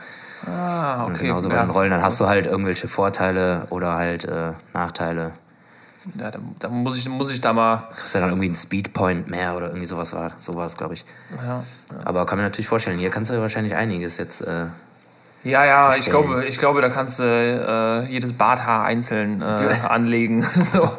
[0.44, 1.28] ah, Und okay.
[1.28, 1.62] genauso bei ja.
[1.64, 5.32] den Rollen, dann hast du halt irgendwelche Vorteile oder halt äh, Nachteile.
[6.18, 7.88] Ja, da, da muss, ich, muss ich da mal.
[7.96, 10.32] Kriegst ja dann irgendwie einen Speedpoint mehr oder irgendwie sowas war.
[10.38, 11.04] So war es, glaube ich.
[11.42, 11.64] Ja,
[12.04, 14.40] Aber kann mir natürlich vorstellen, hier kannst du wahrscheinlich einiges jetzt.
[14.40, 14.66] Äh,
[15.44, 19.44] ja, ja ich, glaube, ich glaube, da kannst du äh, jedes Barthaar einzeln äh,
[19.88, 20.42] anlegen.
[20.72, 20.90] so.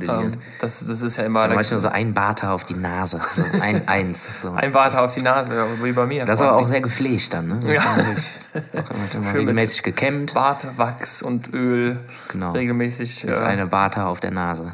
[0.00, 1.46] Ähm, das, das ist ja immer.
[1.48, 3.20] Da, nur so ein Barter auf die Nase.
[3.36, 4.28] So ein Eins.
[4.42, 4.50] So.
[4.52, 6.24] ein Barthaar auf die Nase, wie bei mir.
[6.26, 7.60] Das ist aber auch sehr gepflegt dann, ne?
[7.62, 8.82] Das Ja.
[8.82, 10.34] auch immer, regelmäßig gekämmt.
[10.34, 11.98] Bart, Wachs und Öl
[12.28, 12.52] Genau.
[12.52, 13.22] regelmäßig.
[13.26, 14.72] Das ist Äh, eine Barter auf der Nase.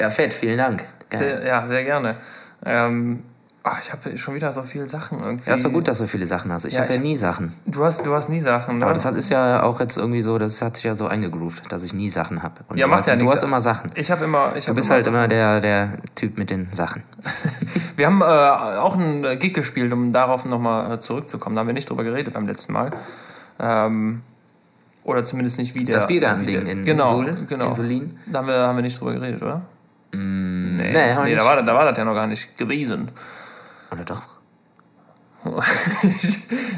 [0.00, 0.84] Ja, fett, vielen Dank.
[1.12, 2.16] Sehr, ja, sehr gerne.
[2.64, 3.22] Ähm,
[3.70, 5.48] ach, ich habe schon wieder so viele Sachen irgendwie.
[5.48, 6.64] Ja, ist doch gut, dass du viele Sachen hast.
[6.64, 7.52] Ich Ja, habe ja nie Sachen.
[7.66, 8.84] Du hast, du hast nie Sachen, ne?
[8.84, 11.70] Aber das hat, ist ja auch jetzt irgendwie so, das hat sich ja so eingegroovt,
[11.70, 12.54] dass ich nie Sachen habe.
[12.74, 13.36] Ja, macht ja Du nichts.
[13.36, 13.90] hast immer Sachen.
[13.94, 14.52] ich habe immer.
[14.56, 17.02] Ich Du hab bist halt immer der, der Typ mit den Sachen.
[17.96, 21.56] Wir haben äh, auch einen äh, Gig gespielt, um darauf nochmal zurückzukommen.
[21.56, 22.90] Da haben wir nicht drüber geredet beim letzten Mal.
[23.58, 24.22] Ähm,
[25.04, 25.96] oder zumindest nicht wie der.
[25.96, 27.68] Das Biergarten-Ding in genau, Insul, genau.
[27.70, 28.18] Insulin.
[28.26, 29.62] Da haben wir, haben wir nicht drüber geredet, oder?
[30.12, 33.10] nee, nee, wir nee da, war, da war das ja noch gar nicht gewesen.
[33.90, 34.22] Oder doch?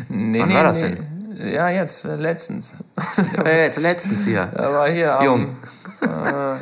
[0.08, 0.98] nee, Wann nee, war das nee.
[1.52, 2.74] Ja, jetzt, äh, letztens.
[3.42, 4.52] Äh, jetzt letztens hier.
[4.54, 5.56] War hier am, Jung.
[6.02, 6.58] Äh, ja,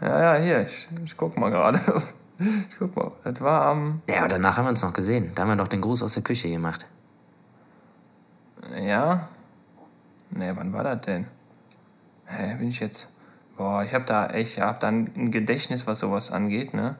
[0.00, 1.80] ja, hier, ich, ich guck mal gerade.
[2.38, 4.02] Ich guck mal, das war am.
[4.06, 5.32] Ja, aber danach haben wir uns noch gesehen.
[5.34, 6.84] Da haben wir doch den Gruß aus der Küche gemacht.
[8.78, 9.28] Ja?
[10.28, 11.26] Nee, wann war das denn?
[12.26, 13.08] Hä, bin ich jetzt.
[13.56, 16.96] Boah, ich hab da echt, ich hab da ein Gedächtnis, was sowas angeht, ne?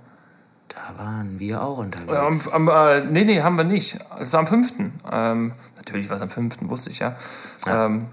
[0.68, 2.48] Da waren wir auch unterwegs.
[2.52, 3.98] Am, am, äh, nee, nee, haben wir nicht.
[4.18, 4.72] Es war am 5.
[5.10, 7.16] Ähm, natürlich war es am 5., wusste ich ja.
[7.66, 8.06] Ähm,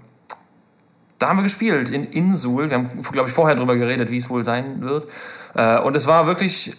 [1.18, 2.70] da haben wir gespielt in Insul.
[2.70, 5.06] Wir haben, glaube ich, vorher drüber geredet, wie es wohl sein wird.
[5.54, 6.76] Äh, und es war wirklich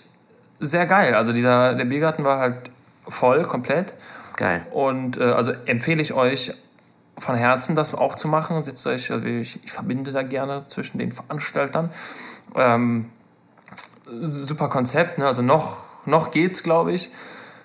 [0.59, 1.13] sehr geil.
[1.13, 2.69] Also dieser, der Biergarten war halt
[3.07, 3.93] voll, komplett.
[4.37, 4.65] Geil.
[4.71, 6.53] Und äh, also empfehle ich euch
[7.17, 8.61] von Herzen, das auch zu machen.
[8.63, 11.89] Setzt euch, also ich, ich verbinde da gerne zwischen den Veranstaltern.
[12.55, 13.05] Ähm,
[14.05, 15.27] super Konzept, ne?
[15.27, 17.09] also noch, noch geht's, glaube ich,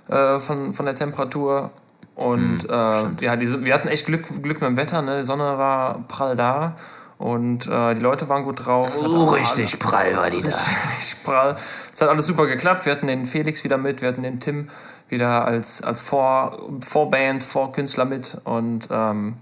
[0.08, 1.70] äh, von, von der Temperatur.
[2.14, 5.18] Und äh, ja, die, wir hatten echt Glück, Glück mit dem Wetter, ne?
[5.18, 6.76] die Sonne war prall da
[7.20, 8.90] und äh, die Leute waren gut drauf.
[8.94, 10.48] So auch richtig prall war die da.
[10.96, 11.56] richtig prall.
[11.92, 12.86] Es hat alles super geklappt.
[12.86, 14.70] Wir hatten den Felix wieder mit, wir hatten den Tim
[15.10, 18.38] wieder als, als Vor, Vorband, Vorkünstler mit.
[18.44, 19.36] Und ähm,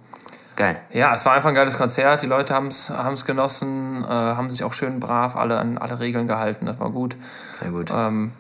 [0.59, 0.81] Geil.
[0.91, 2.23] ja, es war einfach ein geiles Konzert.
[2.23, 6.27] Die Leute haben es genossen, äh, haben sich auch schön brav alle an alle Regeln
[6.27, 6.67] gehalten.
[6.67, 7.17] Das war gut.
[7.55, 7.93] Sehr gut.
[7.95, 8.33] Ähm,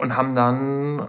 [0.00, 1.06] und haben dann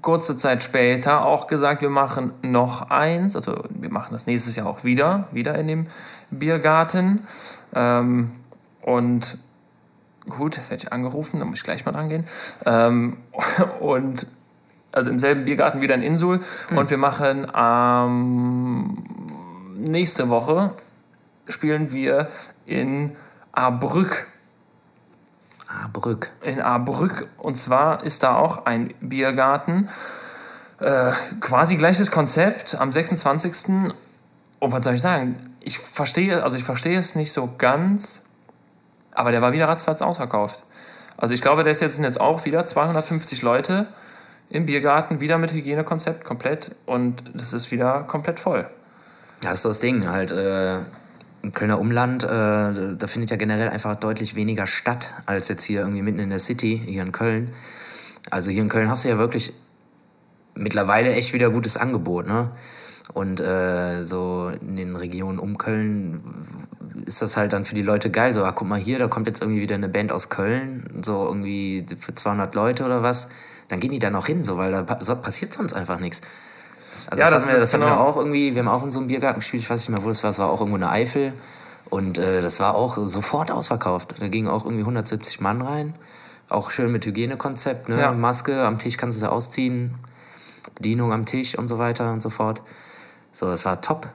[0.00, 3.36] kurze Zeit später auch gesagt, wir machen noch eins.
[3.36, 5.86] Also wir machen das nächstes Jahr auch wieder, wieder in dem
[6.30, 7.26] Biergarten.
[7.74, 8.32] Ähm,
[8.80, 9.36] und
[10.26, 12.26] gut, jetzt werde ich angerufen, da muss ich gleich mal dran gehen.
[12.64, 13.18] Ähm,
[13.80, 14.26] und
[14.92, 16.40] also im selben Biergarten wieder in Insul.
[16.74, 18.96] Und wir machen ähm,
[19.76, 20.72] nächste Woche
[21.48, 22.28] spielen wir
[22.66, 23.14] in
[23.52, 24.26] Ahrbrück
[25.68, 26.30] Ah, Brück.
[26.42, 27.28] in Ahrbrück.
[27.38, 29.88] Und zwar ist da auch ein Biergarten.
[30.78, 31.10] Äh,
[31.40, 33.92] quasi gleiches Konzept am 26.
[34.60, 35.36] Und was soll ich sagen?
[35.60, 38.22] Ich verstehe, also ich verstehe es nicht so ganz,
[39.12, 40.62] aber der war wieder ratzfatz ausverkauft.
[41.16, 43.88] Also ich glaube, das jetzt sind jetzt auch wieder 250 Leute
[44.48, 48.68] im Biergarten, wieder mit Hygienekonzept komplett und das ist wieder komplett voll.
[49.40, 50.78] Das ist das Ding, halt, äh,
[51.42, 55.80] im Kölner Umland, äh, da findet ja generell einfach deutlich weniger statt, als jetzt hier
[55.80, 57.52] irgendwie mitten in der City, hier in Köln.
[58.30, 59.52] Also hier in Köln hast du ja wirklich
[60.54, 62.50] mittlerweile echt wieder gutes Angebot, ne?
[63.12, 66.24] Und äh, so in den Regionen um Köln
[67.06, 68.34] ist das halt dann für die Leute geil.
[68.34, 71.24] So, ah, guck mal hier, da kommt jetzt irgendwie wieder eine Band aus Köln, so
[71.24, 73.28] irgendwie für 200 Leute oder was.
[73.68, 76.20] Dann gehen die da noch hin, so, weil da passiert sonst einfach nichts.
[77.10, 78.82] Also Ja, das, haben wir, das ist haben wir genau- auch irgendwie, wir haben auch
[78.82, 80.60] in so einem Biergarten gespielt, ich weiß nicht mehr, wo das war, es war auch
[80.60, 81.32] irgendwo eine Eifel.
[81.88, 84.14] Und äh, das war auch sofort ausverkauft.
[84.18, 85.94] Da gingen auch irgendwie 170 Mann rein.
[86.48, 88.00] Auch schön mit Hygienekonzept, ne?
[88.00, 88.12] Ja.
[88.12, 89.94] Maske, am Tisch kannst du sie ausziehen,
[90.74, 92.62] Bedienung am Tisch und so weiter und so fort.
[93.32, 94.08] So, das war top.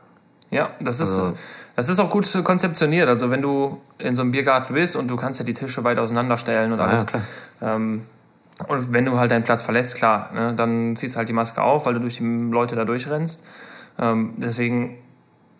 [0.49, 1.33] Ja, das ist, Also-
[1.77, 3.07] das ist auch gut konzeptioniert.
[3.07, 5.97] Also wenn du in so einem Biergarten bist und du kannst ja die Tische weit
[5.97, 7.01] auseinanderstellen und alles.
[7.01, 7.21] ja, klar.
[7.61, 8.03] Ähm,
[8.67, 11.61] und wenn du halt deinen Platz verlässt, klar, ne, dann ziehst du halt die Maske
[11.61, 13.43] auf, weil du durch die Leute da durchrennst.
[13.99, 14.97] Ähm, deswegen,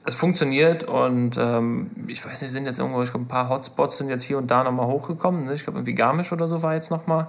[0.05, 3.97] es funktioniert und ähm, ich weiß nicht, sind jetzt irgendwo, ich glaube, ein paar Hotspots
[3.97, 5.45] sind jetzt hier und da nochmal hochgekommen.
[5.45, 5.53] Ne?
[5.53, 7.27] Ich glaube, irgendwie Garmisch oder so war jetzt nochmal.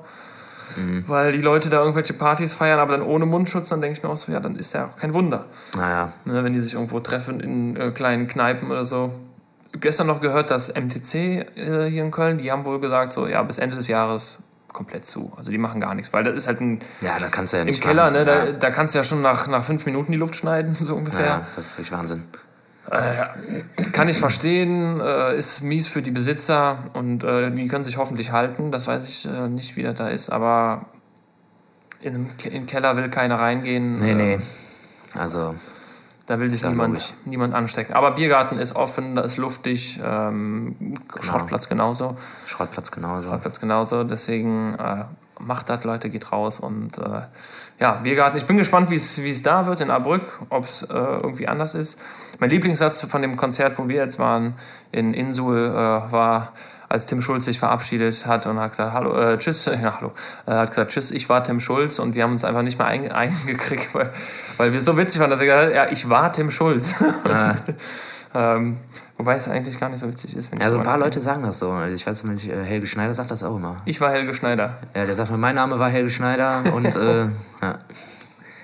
[0.76, 1.04] Mhm.
[1.06, 4.08] Weil die Leute da irgendwelche Partys feiern, aber dann ohne Mundschutz, dann denke ich mir
[4.08, 5.46] auch so, ja, dann ist ja auch kein Wunder.
[5.76, 9.12] Naja, Ne, wenn die sich irgendwo treffen in äh, kleinen Kneipen oder so.
[9.78, 13.42] Gestern noch gehört, dass MTC äh, hier in Köln, die haben wohl gesagt, so ja,
[13.42, 14.38] bis Ende des Jahres
[14.72, 15.32] komplett zu.
[15.37, 17.62] Also die machen gar nichts, weil das ist halt ein ja, da kannst du ja
[17.62, 18.14] im nicht Keller, machen.
[18.14, 18.52] ne, da, ja.
[18.52, 21.26] da kannst du ja schon nach, nach fünf Minuten die Luft schneiden, so ungefähr.
[21.26, 22.24] ja, das ist wirklich Wahnsinn.
[23.92, 28.32] Kann ich verstehen, äh, ist mies für die Besitzer und äh, die können sich hoffentlich
[28.32, 28.70] halten.
[28.72, 30.87] Das weiß ich äh, nicht, wie das da ist, aber
[32.02, 34.00] in den Keller will keiner reingehen.
[34.00, 34.38] Nee, äh, nee.
[35.14, 35.54] Also,
[36.26, 37.94] Da will sich Ja, niemand, niemand anstecken.
[37.94, 40.96] Aber Biergarten ist offen, da ist luftig, ähm, Genau.
[41.20, 42.16] Schrottplatz genauso.
[42.46, 43.30] Schrottplatz genauso.
[43.30, 44.04] Schrottplatz genauso.
[44.04, 45.04] Deswegen äh,
[45.40, 46.61] macht das, Leute, geht raus.
[46.61, 47.22] Und äh,
[47.80, 48.37] ja, Biergarten.
[48.37, 51.98] Ich bin gespannt, wie es da wird in Ahrbrück, ob es äh, irgendwie anders ist.
[52.38, 54.54] Mein Lieblingssatz von dem Konzert, wo wir jetzt waren,
[54.92, 56.52] in Insul, äh, war,
[56.92, 60.12] als Tim Schulz sich verabschiedet hat und hat gesagt, hallo, äh, tschüss, ja, hallo,
[60.46, 62.87] äh, hat gesagt, tschüss, ich war Tim Schulz und wir haben uns einfach nicht mehr
[62.87, 64.11] ein, eingekriegt, weil,
[64.59, 66.94] weil wir so witzig fanden, dass er gesagt hat, ja, ich war Tim Schulz.
[67.26, 67.55] Ja.
[68.35, 68.76] ähm,
[69.16, 70.50] wobei es eigentlich gar nicht so witzig ist.
[70.59, 70.98] Ja, so ein paar.
[70.98, 71.72] Leute sagen das so.
[71.72, 73.81] Also ich weiß nicht, äh, Helge Schneider sagt das auch immer.
[73.87, 74.76] Ich war Helge Schneider.
[74.94, 77.24] Ja, der sagt mir, mein Name war Helge Schneider und äh,
[77.62, 77.78] ja.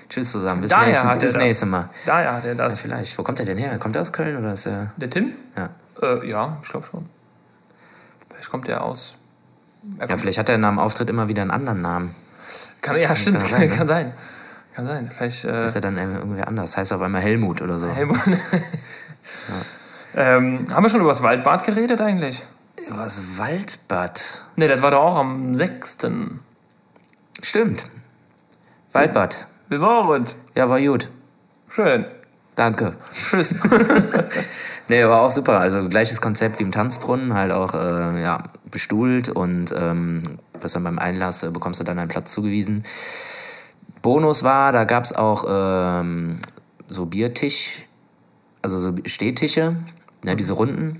[0.07, 0.61] tschüss zusammen.
[0.61, 1.41] Bis, Daher nächste, hat er bis das.
[1.41, 1.89] nächste Mal.
[2.05, 2.79] Daher hat er das.
[2.79, 3.17] Vielleicht.
[3.17, 3.75] Wo kommt er denn her?
[3.79, 4.91] Kommt er aus Köln oder ist er.
[4.97, 5.33] Der Tim?
[5.57, 5.69] Ja.
[6.01, 7.09] Äh, ja, ich glaube schon.
[8.49, 9.15] Kommt er aus.
[9.97, 12.15] Er Ja, kommt, vielleicht hat er nach dem Auftritt immer wieder einen anderen Namen.
[12.81, 13.39] kann, ja, stimmt.
[13.39, 13.75] kann Kann, sein, ne?
[13.75, 14.13] kann sein.
[14.75, 15.11] Kann sein.
[15.15, 15.45] Vielleicht.
[15.45, 16.75] Äh, Ist er dann irgendwie anders?
[16.77, 17.87] Heißt auf einmal Helmut oder so.
[17.89, 18.19] Helmut.
[20.15, 22.43] ähm, haben wir schon über das Waldbad geredet eigentlich?
[22.89, 24.43] Was Waldbad?
[24.55, 25.97] Ne, das war doch auch am 6.
[27.43, 27.85] Stimmt.
[28.91, 29.47] Waldbad.
[29.67, 30.25] Wir waren.
[30.55, 31.09] Ja, war gut.
[31.69, 32.05] Schön.
[32.55, 32.95] Danke.
[33.13, 33.53] Tschüss.
[34.89, 35.59] Nee, war auch super.
[35.59, 40.83] Also gleiches Konzept wie im Tanzbrunnen, halt auch äh, ja, bestuhlt und ähm, was dann
[40.83, 42.83] beim Einlass äh, bekommst du dann einen Platz zugewiesen.
[44.01, 46.39] Bonus war, da gab es auch ähm,
[46.89, 47.85] so Biertisch,
[48.63, 49.75] also so Stehtische,
[50.23, 50.97] ne, diese Runden.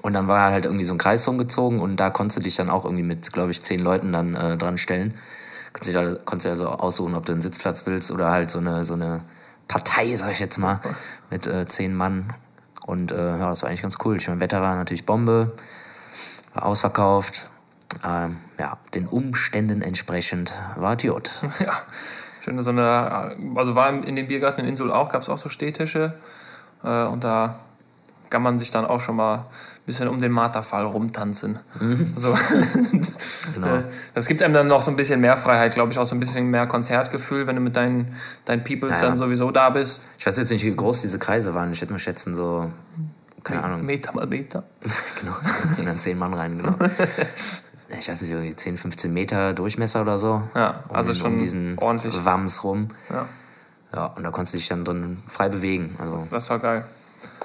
[0.00, 2.70] Und dann war halt irgendwie so ein Kreis rumgezogen und da konntest du dich dann
[2.70, 5.14] auch irgendwie mit, glaube ich, zehn Leuten dann äh, dran stellen.
[5.74, 8.58] Konntest du, da, konntest du also aussuchen, ob du einen Sitzplatz willst oder halt so
[8.58, 9.20] eine, so eine
[9.66, 10.80] Partei, sag ich jetzt mal,
[11.30, 12.32] mit äh, zehn Mann.
[12.88, 14.16] Und äh, ja, das war eigentlich ganz cool.
[14.16, 15.52] Ich meine, Wetter war natürlich Bombe,
[16.54, 17.50] war ausverkauft.
[18.02, 21.42] Ähm, ja, den Umständen entsprechend war Idiot.
[21.60, 21.74] ja.
[22.40, 23.36] Schön, so eine.
[23.56, 26.14] Also war in dem Biergarten in Insul auch, gab es auch so Stehtische.
[26.82, 27.58] Äh, und da
[28.30, 29.44] kann man sich dann auch schon mal
[29.88, 31.58] bisschen um den Marterfall rumtanzen.
[32.14, 32.36] So.
[33.54, 33.82] Genau.
[34.14, 36.20] Das gibt einem dann noch so ein bisschen mehr Freiheit, glaube ich, auch so ein
[36.20, 39.08] bisschen mehr Konzertgefühl, wenn du mit deinen, deinen Peoples Ja, ja.
[39.08, 40.02] dann sowieso da bist.
[40.18, 41.72] Ich weiß jetzt nicht, wie groß diese Kreise waren.
[41.72, 42.70] Ich hätte mal schätzen, so,
[43.42, 44.62] keine Ahnung, Meter mal Meter.
[45.20, 45.34] genau,
[45.76, 46.74] gehen dann zehn Mann rein, genau.
[47.98, 50.42] Ich weiß nicht, irgendwie 10, 15 Meter Durchmesser oder so.
[50.54, 52.22] Ja, also um, schon um diesen ordentlich.
[52.22, 52.88] Wams rum.
[53.08, 53.26] Ja,
[53.94, 55.96] Ja, und da konntest du dich dann drin frei bewegen.
[55.98, 56.84] Also, das war geil.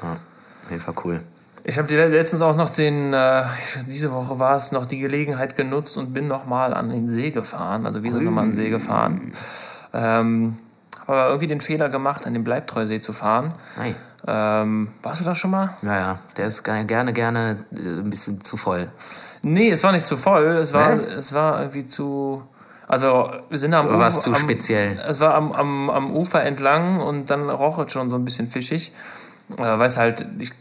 [0.04, 1.22] ja, auf jeden Fall cool.
[1.66, 3.44] Ich habe letztens auch noch den, äh,
[3.88, 7.86] diese Woche war es, noch die Gelegenheit genutzt und bin nochmal an den See gefahren.
[7.86, 9.32] Also wir sind nochmal an den See gefahren.
[9.94, 10.58] Ähm,
[11.08, 13.54] habe aber irgendwie den Fehler gemacht, an den Bleibtreusee zu fahren.
[13.78, 13.96] Nein.
[14.28, 15.70] Ähm, warst du da schon mal?
[15.82, 18.90] Ja, ja, der ist gerne, gerne, äh, ein bisschen zu voll.
[19.42, 20.44] Nee, es war nicht zu voll.
[20.58, 22.44] Es war, es war irgendwie zu.
[22.88, 24.98] Also, wir sind am Oder war es Ufer- zu am, speziell?
[25.08, 28.50] Es war am, am, am Ufer entlang und dann roch es schon so ein bisschen
[28.50, 28.94] fischig.
[29.58, 30.52] Äh, Weil es halt, ich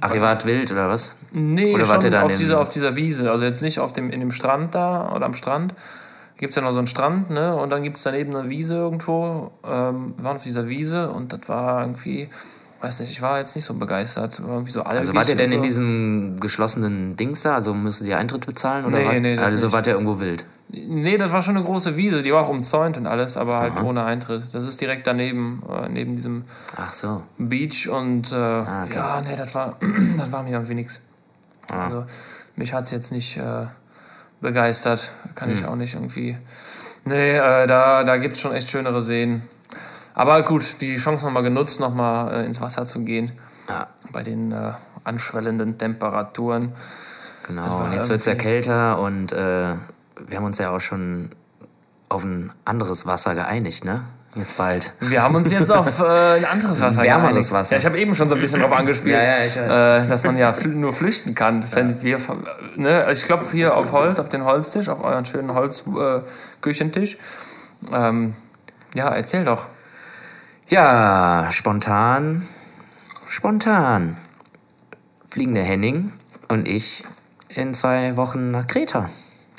[0.00, 1.16] Ach, ihr wart wild oder was?
[1.32, 3.30] Nee, Oder wart ihr dann auf, dieser, auf dieser Wiese.
[3.30, 5.74] Also jetzt nicht auf dem, in dem Strand da oder am Strand.
[6.38, 7.54] Gibt es ja noch so einen Strand, ne?
[7.54, 9.50] Und dann gibt es daneben eine Wiese irgendwo.
[9.62, 12.30] Ähm, wir waren auf dieser Wiese und das war irgendwie,
[12.80, 14.42] weiß nicht, ich war jetzt nicht so begeistert.
[14.42, 15.64] War irgendwie so Also wart ihr denn und in so.
[15.64, 17.54] diesem geschlossenen Dings da?
[17.54, 18.86] Also müssen ihr Eintritt bezahlen?
[18.86, 19.72] Oder Nee, wart, nee, Also nicht.
[19.74, 20.46] wart ihr irgendwo wild?
[20.72, 23.80] Nee, das war schon eine große Wiese, die war auch umzäunt und alles, aber halt
[23.82, 24.54] ohne Eintritt.
[24.54, 26.44] Das ist direkt daneben, äh, neben diesem
[26.92, 27.22] so.
[27.38, 28.94] Beach und äh, Ah, okay.
[28.94, 29.76] ja, nee, das war,
[30.16, 31.00] das war mir irgendwie nichts.
[31.72, 31.84] Ah.
[31.84, 32.04] Also
[32.54, 33.66] mich hat es jetzt nicht äh,
[34.40, 35.58] begeistert, kann Hm.
[35.58, 36.38] ich auch nicht irgendwie.
[37.04, 39.42] Nee, äh, da, da gibt es schon echt schönere Seen.
[40.14, 43.32] Aber gut, die Chance nochmal genutzt, nochmal äh, ins Wasser zu gehen
[43.68, 44.72] Ja, bei den äh,
[45.04, 46.72] anschwellenden Temperaturen.
[47.46, 47.86] genau.
[47.92, 49.74] jetzt wird es ja kälter und äh,
[50.26, 51.30] wir haben uns ja auch schon
[52.08, 54.04] auf ein anderes Wasser geeinigt, ne?
[54.36, 54.92] Jetzt bald.
[55.00, 57.52] Wir haben uns jetzt auf äh, ein anderes Wasser Wärmeres geeinigt.
[57.52, 57.72] Wasser.
[57.72, 59.98] Ja, ich habe eben schon so ein bisschen drauf angespielt, Ja, ja.
[59.98, 61.60] Äh, dass man ja fl nur flüchten kann.
[61.60, 62.20] Das wenn wir,
[62.76, 67.16] ne, ich klopfe hier auf Holz, auf den Holztisch, auf euren schönen Holzküchentisch.
[67.90, 68.34] Äh, ähm,
[68.94, 69.66] ja, erzähl doch.
[70.68, 72.46] Ja, spontan.
[73.26, 74.16] Spontan.
[75.28, 76.12] Fliegen der Henning
[76.46, 77.02] und ich
[77.48, 79.08] in zwei Wochen nach Kreta.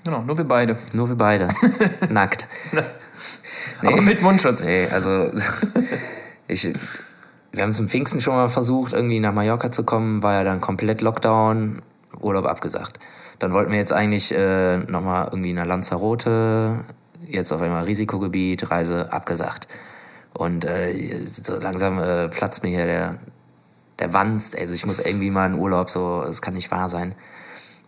[0.04, 0.78] Genau, nur wir beide.
[0.94, 1.48] Nur wir beide.
[2.10, 2.48] Nackt.
[3.82, 4.64] Aber mit Mundschutz.
[4.64, 5.32] Nee, also
[6.48, 6.74] ich,
[7.52, 10.44] wir haben es im Pfingsten schon mal versucht, irgendwie nach Mallorca zu kommen, war ja
[10.44, 11.82] dann komplett Lockdown,
[12.20, 13.00] Urlaub abgesagt.
[13.40, 16.84] Dann wollten wir jetzt eigentlich äh, nochmal irgendwie nach Lanzarote,
[17.28, 19.68] jetzt auf einmal Risikogebiet, Reise abgesagt.
[20.34, 23.16] Und äh, so langsam äh, platzt mir hier der,
[24.00, 24.58] der Wanst.
[24.58, 27.16] Also ich muss irgendwie mal in Urlaub, so, es kann nicht wahr sein.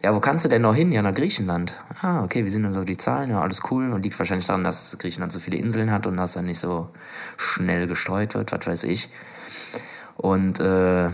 [0.03, 0.91] Ja, wo kannst du denn noch hin?
[0.91, 1.79] Ja, nach Griechenland.
[2.01, 3.29] Ah, okay, wie sind denn so die Zahlen?
[3.29, 3.93] Ja, alles cool.
[3.93, 6.89] Und liegt wahrscheinlich daran, dass Griechenland so viele Inseln hat und das dann nicht so
[7.37, 9.09] schnell gestreut wird, was weiß ich.
[10.17, 11.05] Und äh,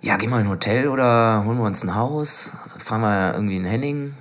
[0.00, 3.56] ja, gehen wir in ein Hotel oder holen wir uns ein Haus, fahren wir irgendwie
[3.56, 4.14] in Henning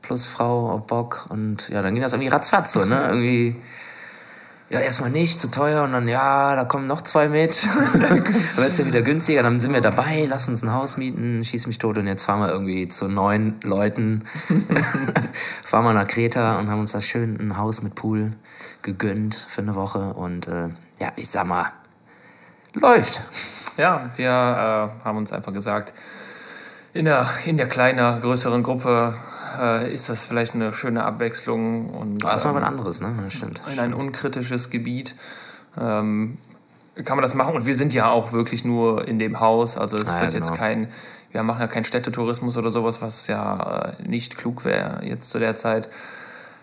[0.00, 3.06] plus Frau auf Bock und ja, dann ging das irgendwie ratzfatz so, ne?
[3.08, 3.56] Irgendwie,
[4.72, 5.82] ja, erstmal nicht, zu teuer.
[5.82, 7.68] Und dann, ja, da kommen noch zwei mit.
[7.92, 8.24] dann
[8.56, 11.76] wird's ja wieder günstiger, dann sind wir dabei, lass uns ein Haus mieten, schieß mich
[11.76, 11.98] tot.
[11.98, 14.24] Und jetzt fahren wir irgendwie zu neun Leuten,
[15.62, 18.32] fahren wir nach Kreta und haben uns da schön ein Haus mit Pool
[18.80, 20.14] gegönnt für eine Woche.
[20.14, 21.70] Und äh, ja, ich sag mal,
[22.72, 23.20] läuft.
[23.76, 25.92] Ja, wir äh, haben uns einfach gesagt,
[26.94, 29.14] in der, in der kleiner, größeren Gruppe
[29.60, 33.14] äh, ist das vielleicht eine schöne Abwechslung und das war ähm, was anderes, ne?
[33.28, 33.60] Stimmt.
[33.72, 35.14] in ein unkritisches Gebiet
[35.80, 36.38] ähm,
[37.04, 37.54] kann man das machen.
[37.54, 39.76] Und wir sind ja auch wirklich nur in dem Haus.
[39.78, 40.58] Also es Ah, ja, wird jetzt genau.
[40.58, 40.88] kein,
[41.30, 45.38] wir machen ja keinen Städtetourismus oder sowas, was ja äh, nicht klug wäre jetzt zu
[45.38, 45.88] der Zeit.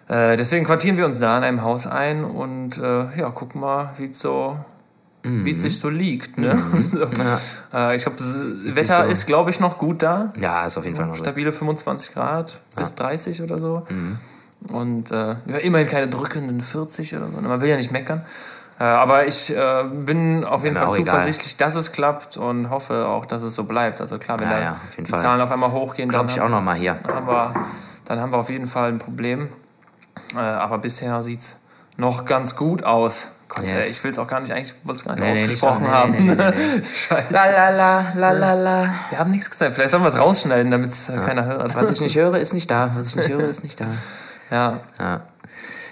[0.08, 3.94] Äh, deswegen quartieren wir uns da in einem Haus ein und äh, ja, gucken mal,
[3.98, 4.58] wie es so,
[5.24, 6.38] wie es sich so liegt.
[6.38, 6.58] Ne?
[6.92, 7.02] so.
[7.74, 10.32] äh, ich glaube, das Wetter so- ist, glaube ich, noch gut da.
[10.40, 11.16] Ja, ist auf jeden Fall noch.
[11.16, 13.86] Stabile 25 Grad bis 30 oder so.
[14.70, 17.42] Und äh, ja, immerhin keine drückenden 40 oder so.
[17.42, 18.22] Man will ja nicht meckern.
[18.80, 21.06] Äh, aber ich äh, bin auf jeden mir Fall auch egal.
[21.16, 24.00] zuversichtlich, dass es klappt und hoffe auch, dass es so bleibt.
[24.00, 25.20] Also klar, wenn Ja, da ja, die Fall.
[25.20, 26.98] Zahlen auf einmal hochgehen, dann Glaube ich auch noch mal hier.
[27.06, 27.54] haben, wir,
[28.06, 29.50] dann haben wir auf jeden Fall ein Problem.
[30.34, 31.58] Äh, aber bisher sieht es
[31.98, 33.30] noch ganz gut aus.
[33.50, 33.86] Gott, Yes.
[33.86, 35.90] ey, ich will es auch gar nicht, eigentlich wollte es gar nicht Nee, ausgesprochen nee,
[35.90, 36.12] haben.
[36.12, 36.84] nee, nee.
[37.08, 37.34] Scheiße.
[37.34, 38.94] La la la, la la la.
[39.10, 39.74] Wir haben nichts gesagt.
[39.74, 41.76] Vielleicht sollen wir es rausschneiden, damit es keiner hört.
[41.76, 42.92] Was ich nicht höre, ist nicht da.
[42.96, 43.86] Was ich nicht höre, ist nicht da.
[44.52, 44.80] ja.
[45.00, 45.22] Ja,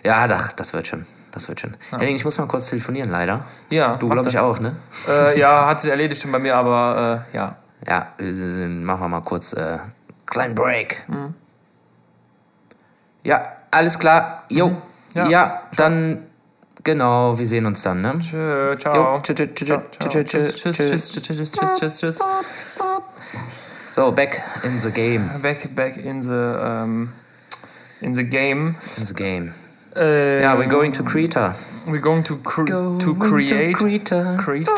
[0.04, 1.06] ja ach, das wird schon.
[1.32, 1.76] Das wird schon.
[1.92, 3.44] Henning, ich muss mal kurz telefonieren, leider.
[3.70, 4.76] Ja, Du, glaube ich, auch, ne?
[5.08, 7.58] Äh, ja, hat sich erledigt schon bei mir, aber äh, ja.
[7.88, 9.78] Ja, machen wir mal kurz äh,
[10.26, 11.06] kleinen Break.
[13.24, 14.44] Ja, alles klar.
[14.50, 14.76] Jo.
[15.14, 15.28] Ja.
[15.28, 16.27] Ja, dann,
[16.84, 18.16] genau, wir sehen uns dann, ne?
[18.20, 18.96] Tschö, ciao.
[18.96, 20.24] Jo, tschö, tschö, tschö, Ciao, tschö, ciao.
[20.24, 22.20] tschö, Tschüss, tschüss, tschüss, tschüss, tschüss, tschüss.
[23.94, 25.30] So, back in the game.
[25.42, 27.10] Back, back in the, um,
[28.02, 28.76] in the game.
[28.98, 29.54] In the game.
[29.96, 31.56] Äh, Ja, we're going to Creta.
[31.88, 32.66] we're going to, cre
[33.00, 34.38] to create, Creta.
[34.38, 34.70] create,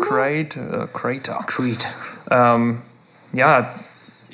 [0.00, 1.40] create, äh, crater.
[1.48, 1.88] Crete.
[2.30, 2.80] Ähm,
[3.32, 3.68] ja,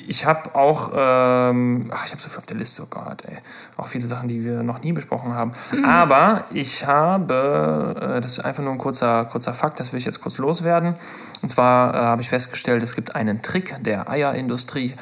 [0.07, 3.37] ich habe auch, ähm, ach, ich habe so viel auf der Liste, oh Gott, ey.
[3.77, 5.53] Auch viele Sachen, die wir noch nie besprochen haben.
[5.85, 10.05] Aber ich habe, äh, das ist einfach nur ein kurzer, kurzer Fakt, das will ich
[10.05, 10.95] jetzt kurz loswerden.
[11.41, 14.95] Und zwar äh, habe ich festgestellt, es gibt einen Trick der Eierindustrie,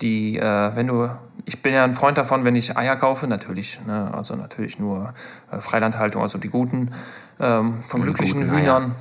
[0.00, 1.08] die, äh, wenn du,
[1.44, 5.12] ich bin ja ein Freund davon, wenn ich Eier kaufe, natürlich, ne, also natürlich nur
[5.50, 6.90] äh, Freilandhaltung, also die guten,
[7.40, 8.60] ähm, von glücklichen guten Eier.
[8.60, 8.94] Hühnern.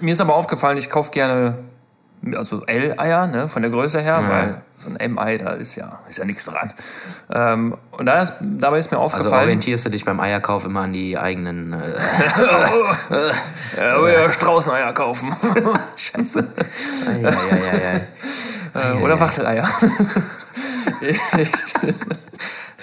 [0.00, 1.58] Mir ist aber aufgefallen, ich kaufe gerne
[2.36, 6.18] also L-Eier, ne, von der Größe her, weil so ein M-Ei, da ist ja, ist
[6.18, 6.72] ja nichts dran.
[7.32, 10.80] Ähm, und da ist, dabei ist mir Also aufgefallen, orientierst du dich beim Eierkauf immer
[10.82, 11.72] an die eigenen.
[11.72, 11.76] Äh,
[13.76, 15.34] ja, will ja Straußeneier kaufen.
[15.96, 16.46] Scheiße.
[17.08, 18.00] Ei, ei,
[18.74, 19.68] ei, Oder Wachteleier.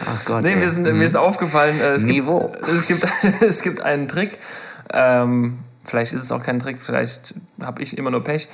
[0.03, 0.41] Ach Gott.
[0.41, 2.27] nee, mir ist, mir ist aufgefallen, äh, es, gibt,
[2.63, 3.05] es, gibt,
[3.41, 4.39] es gibt einen Trick.
[4.93, 8.49] Ähm, vielleicht ist es auch kein Trick, vielleicht habe ich immer nur Pech.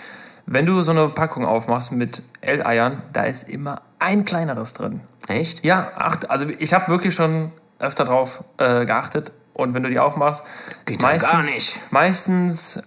[0.49, 5.01] Wenn du so eine Packung aufmachst mit L-Eiern, da ist immer ein kleineres drin.
[5.27, 5.65] Echt?
[5.65, 9.33] Ja, acht, also ich habe wirklich schon öfter drauf äh, geachtet.
[9.53, 10.45] Und wenn du die aufmachst,
[10.85, 11.79] ist ja meistens, gar nicht.
[11.91, 12.83] meistens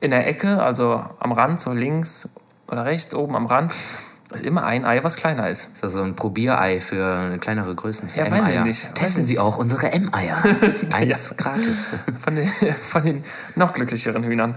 [0.00, 2.28] in der Ecke, also am Rand, so links
[2.68, 3.72] oder rechts, oben am Rand,
[4.32, 5.70] ist immer ein Ei, was kleiner ist.
[5.74, 8.08] Ist das so ein Probierei für eine kleinere Größen?
[8.14, 9.40] Ja, weiß ich nicht, Testen Sie nicht.
[9.40, 10.36] auch unsere M-Eier.
[10.94, 11.86] Eins gratis.
[12.22, 13.24] Von den, von den
[13.56, 14.54] noch glücklicheren Hühnern.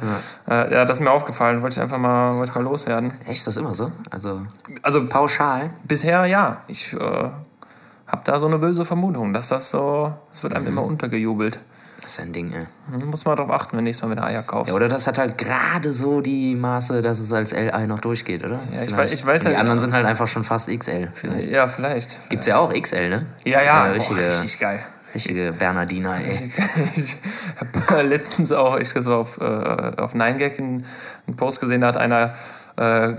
[0.47, 3.13] Ja, äh, ja das ist mir aufgefallen, wollte ich einfach mal, wollte ich mal loswerden.
[3.25, 3.91] Echt, ist das immer so?
[4.09, 4.41] Also
[4.81, 5.71] Also pauschal?
[5.85, 6.61] bisher ja.
[6.67, 10.83] Ich äh, habe da so eine böse Vermutung, dass das so, es wird einem immer
[10.83, 11.59] untergejubelt.
[12.03, 12.65] Das ist ein Ding, ey.
[12.99, 14.69] Da muss man drauf achten, wenn du nächstes Mal wieder Eier kaufst.
[14.69, 18.43] Ja, oder das hat halt gerade so die Maße, dass es als L-Ei noch durchgeht,
[18.43, 18.59] oder?
[18.73, 21.09] Ja, ich weiß- ich weiß Die ja- anderen sind halt einfach schon fast XL.
[21.15, 21.49] Vielleicht.
[21.49, 22.29] Ja, vielleicht.
[22.29, 23.25] Gibt's ja auch XL, ne?
[23.45, 24.79] Ja, ja, oh, richtige, richtig geil.
[25.15, 26.51] richtige Bernardiner, ey.
[26.95, 27.15] Ich
[27.57, 30.85] habe letztens auch, ich so auf, äh, auf 9gag einen,
[31.25, 32.33] einen Post gesehen, da hat einer
[32.75, 33.13] äh,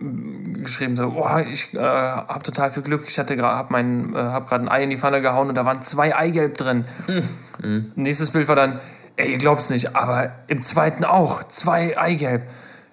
[0.00, 4.18] geschrieben so, boah, ich äh, habe total viel Glück, ich hatte gerade hab mein, äh,
[4.18, 6.84] hab gerade ein Ei in die Pfanne gehauen und da waren zwei Eigelb drin.
[7.94, 8.80] Nächstes Bild war dann,
[9.16, 12.42] ey, ihr glaubt's nicht, aber im zweiten auch, zwei Eigelb.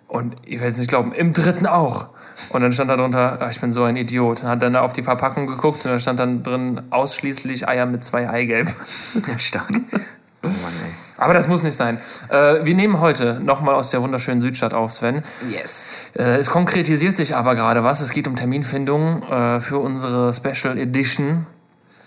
[0.08, 2.08] Und ihr werdet es nicht glauben, im dritten auch.
[2.50, 4.44] Und dann stand da drunter, ah, ich bin so ein Idiot.
[4.44, 8.04] Und hat dann auf die Verpackung geguckt und da stand dann drin ausschließlich Eier mit
[8.04, 8.68] zwei Eigelb.
[9.28, 9.70] Ja, stark.
[9.72, 11.07] Oh Mann, ey.
[11.18, 11.98] Aber das muss nicht sein.
[12.30, 15.24] Äh, wir nehmen heute nochmal aus der wunderschönen Südstadt auf, Sven.
[15.52, 15.86] Yes.
[16.14, 18.02] Äh, es konkretisiert sich aber gerade was.
[18.02, 21.48] Es geht um Terminfindung äh, für unsere Special Edition.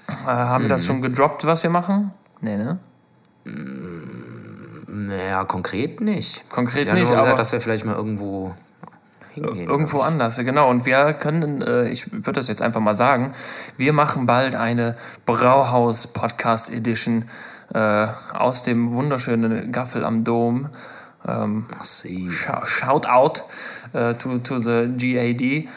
[0.09, 2.12] Äh, haben wir das schon gedroppt, was wir machen?
[2.40, 2.79] Nee, ne?
[4.87, 6.49] Naja, konkret nicht.
[6.51, 8.55] Konkret Ich nicht, nur gesagt, aber- dass wir vielleicht mal irgendwo
[9.33, 9.68] hingehen.
[9.68, 10.68] Irgendwo anders, genau.
[10.68, 13.33] Und wir können, äh, ich würde das jetzt einfach mal sagen,
[13.77, 14.96] wir machen bald eine
[15.27, 17.25] Brauhaus-Podcast-Edition
[17.75, 20.69] äh, aus dem wunderschönen Gaffel am Dom.
[21.27, 23.45] Ähm, Shout out
[23.93, 25.69] äh, to, to the GAD.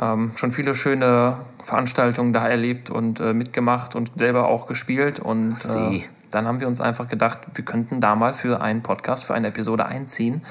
[0.00, 5.20] Ähm, schon viele schöne Veranstaltungen da erlebt und äh, mitgemacht und selber auch gespielt.
[5.20, 9.24] Und äh, dann haben wir uns einfach gedacht, wir könnten da mal für einen Podcast,
[9.24, 10.42] für eine Episode einziehen.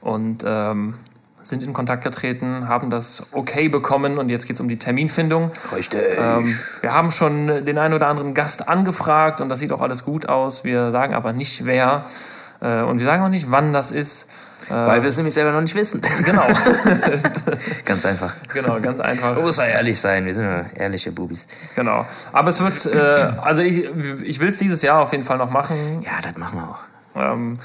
[0.00, 0.94] Und ähm,
[1.42, 5.50] sind in Kontakt getreten, haben das okay bekommen und jetzt geht es um die Terminfindung.
[5.74, 6.00] Richtig.
[6.16, 10.04] Ähm, wir haben schon den einen oder anderen Gast angefragt und das sieht auch alles
[10.04, 10.64] gut aus.
[10.64, 12.04] Wir sagen aber nicht wer
[12.60, 14.28] äh, und wir sagen auch nicht, wann das ist.
[14.70, 16.02] Weil wir es nämlich selber noch nicht wissen.
[16.24, 16.42] Genau,
[17.86, 18.34] Ganz einfach.
[18.52, 19.34] genau, ganz einfach.
[19.34, 21.46] Man muss ja ehrlich sein, wir sind ja ehrliche Bubis.
[21.74, 22.04] Genau.
[22.32, 23.88] Aber es wird, äh, also ich,
[24.24, 26.02] ich will es dieses Jahr auf jeden Fall noch machen.
[26.02, 27.32] Ja, das machen wir auch.
[27.32, 27.58] Ähm,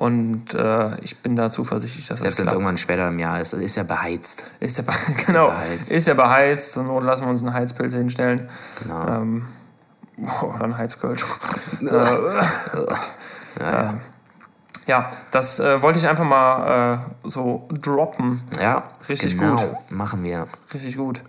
[0.00, 3.38] und äh, ich bin da zuversichtlich, dass Selbst das wenn es irgendwann später im Jahr
[3.38, 4.42] ist, ist ja beheizt.
[4.58, 4.92] Ist ja, be-
[5.26, 5.92] genau, beheizt.
[5.92, 6.74] ist ja beheizt.
[6.78, 8.48] Not lassen wir uns einen Heizpilz hinstellen.
[8.82, 9.06] Genau.
[9.08, 9.46] Ähm,
[10.42, 11.22] oder ein Heizkölsch.
[13.60, 13.94] ja,
[14.86, 18.42] Ja, das äh, wollte ich einfach mal äh, so droppen.
[18.58, 19.56] ja, Richtig genau.
[19.56, 19.90] gut.
[19.90, 20.46] Machen wir.
[20.72, 21.20] Richtig gut.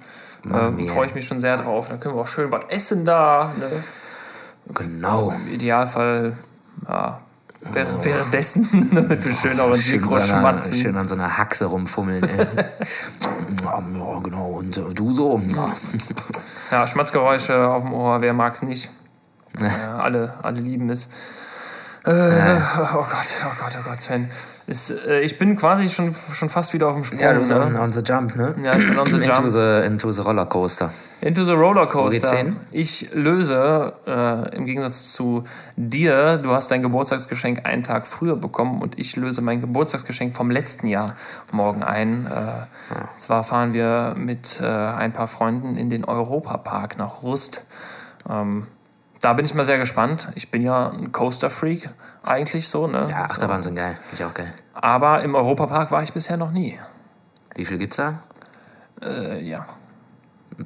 [0.43, 0.87] Wir.
[0.87, 1.89] Freue ich mich schon sehr drauf.
[1.89, 3.51] Dann können wir auch schön was essen da.
[3.59, 3.83] Ne?
[4.73, 5.31] Genau.
[5.31, 6.37] Im Idealfall
[6.87, 7.19] ja,
[7.61, 10.77] während, währenddessen, damit wir schön auch ins Schön, Mikro schmatzen.
[10.77, 12.21] schön an so einer Haxe rumfummeln.
[13.63, 14.47] ja, genau.
[14.47, 15.41] Und äh, du so?
[15.55, 15.65] Ja.
[16.71, 18.89] Ja, Schmatzgeräusche auf dem Ohr, wer mag's nicht?
[19.59, 21.09] Ja, alle, alle lieben es.
[22.05, 22.09] Äh,
[22.93, 24.29] Oh Gott, oh Gott, oh Gott, Sven.
[24.71, 27.19] Ist, äh, ich bin quasi schon, schon fast wieder auf dem Sprung.
[27.19, 28.55] Ja, du bist on, on the jump, ne?
[28.63, 29.51] Ja, ich bin on the Into jump.
[29.51, 30.91] the, into the Rollercoaster.
[31.19, 31.51] Into the
[32.09, 32.55] geht's hin?
[32.71, 35.43] Ich löse, äh, im Gegensatz zu
[35.75, 40.49] dir, du hast dein Geburtstagsgeschenk einen Tag früher bekommen und ich löse mein Geburtstagsgeschenk vom
[40.49, 41.17] letzten Jahr
[41.51, 42.27] morgen ein.
[42.27, 47.65] Äh, Zwar fahren wir mit äh, ein paar Freunden in den Europapark nach Rust.
[48.29, 48.67] Ähm,
[49.19, 50.29] da bin ich mal sehr gespannt.
[50.35, 51.89] Ich bin ja ein Coaster-Freak
[52.23, 53.05] eigentlich so, ne?
[53.09, 53.97] Ja, Achterbahn sind geil.
[54.09, 54.53] Finde ich auch geil.
[54.73, 56.79] Aber im Europapark war ich bisher noch nie.
[57.55, 58.19] Wie viel gibt's da?
[59.01, 59.65] Äh, ja.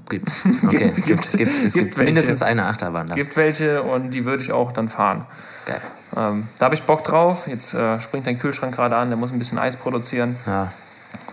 [0.10, 0.32] Gibt.
[0.65, 2.04] Okay, Gibt- gibt, gibt, es gibt welche.
[2.04, 3.15] mindestens eine Achterbahn da.
[3.15, 5.26] Gibt welche und die würde ich auch dann fahren.
[5.65, 5.82] Geil.
[6.17, 7.48] Ähm, da habe ich Bock drauf.
[7.48, 10.71] Jetzt äh, springt dein Kühlschrank gerade an, der muss ein bisschen Eis produzieren Ja.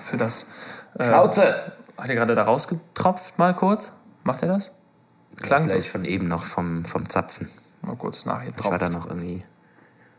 [0.05, 0.47] für das.
[0.99, 1.73] Äh, Schnauze!
[1.99, 3.93] Hat er gerade da rausgetropft mal kurz?
[4.25, 4.73] Macht er das?
[5.41, 5.71] Klang so.
[5.75, 7.49] Vielleicht von eben noch vom, vom Zapfen.
[7.83, 9.45] Mal kurz Ich war da noch irgendwie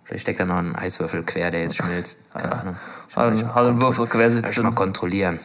[0.06, 2.18] Vielleicht steckt da noch ein Eiswürfel quer, der jetzt schmilzt.
[2.34, 2.76] Keine Ahnung.
[3.16, 4.76] Halt einen Würfel quer ich mal sitzen.
[4.76, 5.40] kontrollieren.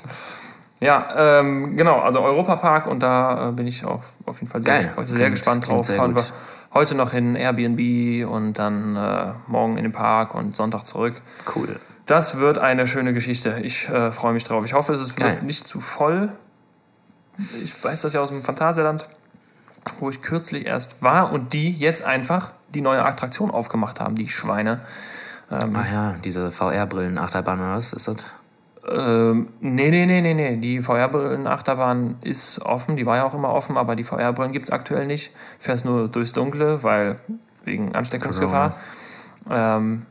[0.81, 1.09] Ja,
[1.41, 5.05] ähm, genau, also Europapark und da äh, bin ich auch auf jeden Fall sehr, gesp-
[5.05, 5.87] sehr Klingt- gespannt klingt drauf.
[5.87, 6.33] sehr Fahren wir gut.
[6.75, 11.21] heute noch in Airbnb und dann äh, morgen in den Park und Sonntag zurück.
[11.57, 11.81] Cool.
[12.07, 13.59] Das wird eine schöne Geschichte.
[13.63, 14.65] Ich äh, freue mich drauf.
[14.65, 15.33] Ich hoffe, es Geil.
[15.35, 16.33] wird nicht zu voll.
[17.63, 19.09] Ich weiß das ja aus dem Phantasialand,
[20.01, 24.29] wo ich kürzlich erst war und die jetzt einfach die neue Attraktion aufgemacht haben, die
[24.29, 24.81] Schweine.
[25.51, 28.17] Ah ja, diese VR-Brillen-Achterbahn oder was ist das?
[28.91, 30.57] Ähm, nee, nee, nee, nee, nee.
[30.57, 34.73] Die VR-Brillen-Achterbahn ist offen, die war ja auch immer offen, aber die VR-Brillen gibt es
[34.73, 35.33] aktuell nicht.
[35.59, 37.19] Fährst nur durchs Dunkle, weil
[37.65, 38.77] wegen Ansteckungsgefahr.
[39.51, 40.07] Ähm,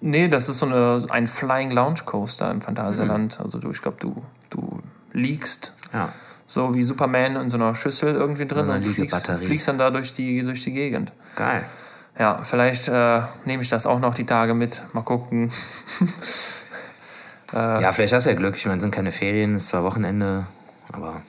[0.00, 3.40] nee, das ist so eine, ein Flying Lounge Coaster im Phantasialand.
[3.40, 4.80] Also du, ich glaube, du, du
[5.12, 6.08] liegst Ja.
[6.46, 9.90] so wie Superman in so einer Schüssel irgendwie drin einer und fliegst, fliegst dann da
[9.90, 11.12] durch die, durch die Gegend.
[11.36, 11.64] Geil.
[12.18, 14.82] Ja, vielleicht äh, nehme ich das auch noch die Tage mit.
[14.92, 15.50] Mal gucken.
[17.52, 18.56] Ja, vielleicht hast du ja Glück.
[18.56, 20.44] Ich meine, es sind keine Ferien, es ist zwar Wochenende,
[20.92, 21.22] aber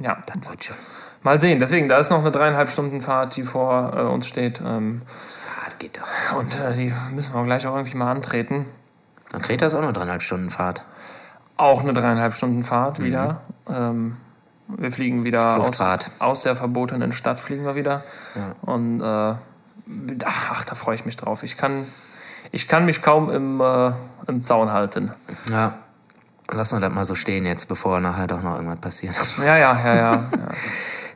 [0.00, 0.76] Ja, das wird schon.
[1.22, 1.60] Mal sehen.
[1.60, 4.62] Deswegen, da ist noch eine dreieinhalb Stunden Fahrt, die vor äh, uns steht.
[4.64, 5.02] Ähm,
[5.60, 6.38] Ah, das geht doch.
[6.38, 8.64] und äh, die müssen wir gleich auch irgendwie mal antreten.
[9.34, 10.82] Und Kreta ist auch nur dreieinhalb Stunden Fahrt.
[11.58, 13.42] Auch eine dreieinhalb Stunden Fahrt wieder.
[13.68, 14.16] Ähm,
[14.68, 15.78] wir fliegen wieder aus,
[16.20, 18.02] aus der verbotenen Stadt, fliegen wir wieder.
[18.62, 19.34] Und äh,
[20.24, 21.42] ach, ach, da freue ich mich drauf.
[21.42, 21.86] Ich kann,
[22.52, 23.92] ich kann mich kaum im, äh,
[24.26, 25.12] im Zaun halten.
[25.50, 25.74] Ja.
[26.50, 29.16] Lassen wir das mal so stehen jetzt, bevor nachher doch noch irgendwas passiert.
[29.38, 30.12] Ja, ja, ja, ja.
[30.12, 30.22] ja.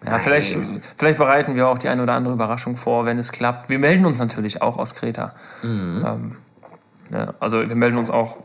[0.07, 0.57] Ja, vielleicht,
[0.97, 3.69] vielleicht bereiten wir auch die eine oder andere Überraschung vor, wenn es klappt.
[3.69, 5.35] Wir melden uns natürlich auch aus Kreta.
[5.63, 6.37] Ähm,
[7.11, 8.37] ja, also wir melden uns auch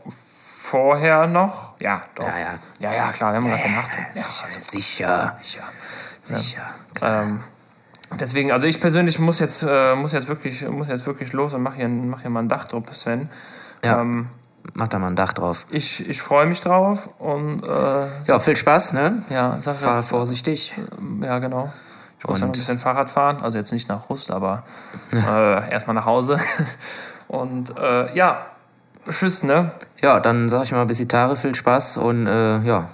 [0.60, 1.74] vorher noch.
[1.80, 2.26] Ja, doch.
[2.26, 2.58] Ja, ja.
[2.80, 3.90] Ja, ja, klar, wir haben gerade gemacht.
[4.14, 5.36] Ja, Also sicher.
[5.40, 5.62] Sicher.
[6.22, 6.62] Sicher.
[7.02, 7.40] ähm,
[8.20, 11.62] deswegen, also ich persönlich muss jetzt, äh, muss jetzt wirklich, muss jetzt wirklich los und
[11.62, 13.28] mache hier, mach hier mal ein Dach drauf, Sven.
[13.84, 14.00] Ja.
[14.00, 14.28] Ähm,
[14.72, 15.66] Mach da mal ein Dach drauf.
[15.70, 19.22] ich ich freue mich drauf und äh, Ja, viel Spaß, ne?
[19.28, 20.74] ja, sag Fahr jetzt, vorsichtig.
[21.20, 21.70] Ja, genau.
[22.18, 24.62] Ich muss ja noch ein bisschen Fahrrad fahren, also jetzt nicht nach Rust, aber
[25.12, 26.38] äh, erstmal nach Hause.
[27.28, 28.46] Und äh, ja,
[29.10, 29.72] tschüss, ne?
[30.00, 32.88] Ja, dann sag ich mal bis die Tage, viel Spaß und äh, ja,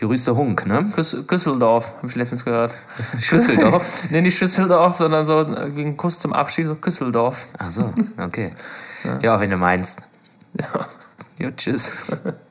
[0.00, 0.86] Grüße Hunk, ne?
[0.94, 2.74] Küss, Küsseldorf, habe ich letztens gehört.
[3.18, 4.04] Schüsseldorf?
[4.10, 5.46] nee, nicht Schüsseldorf, sondern so
[5.76, 7.48] wie ein Kuss zum Abschied, so Küsseldorf.
[7.58, 8.52] Ach so, okay.
[9.20, 9.98] Ja, wenn du meinst.
[10.58, 10.86] Ja.
[11.38, 11.98] Jo, tschüss.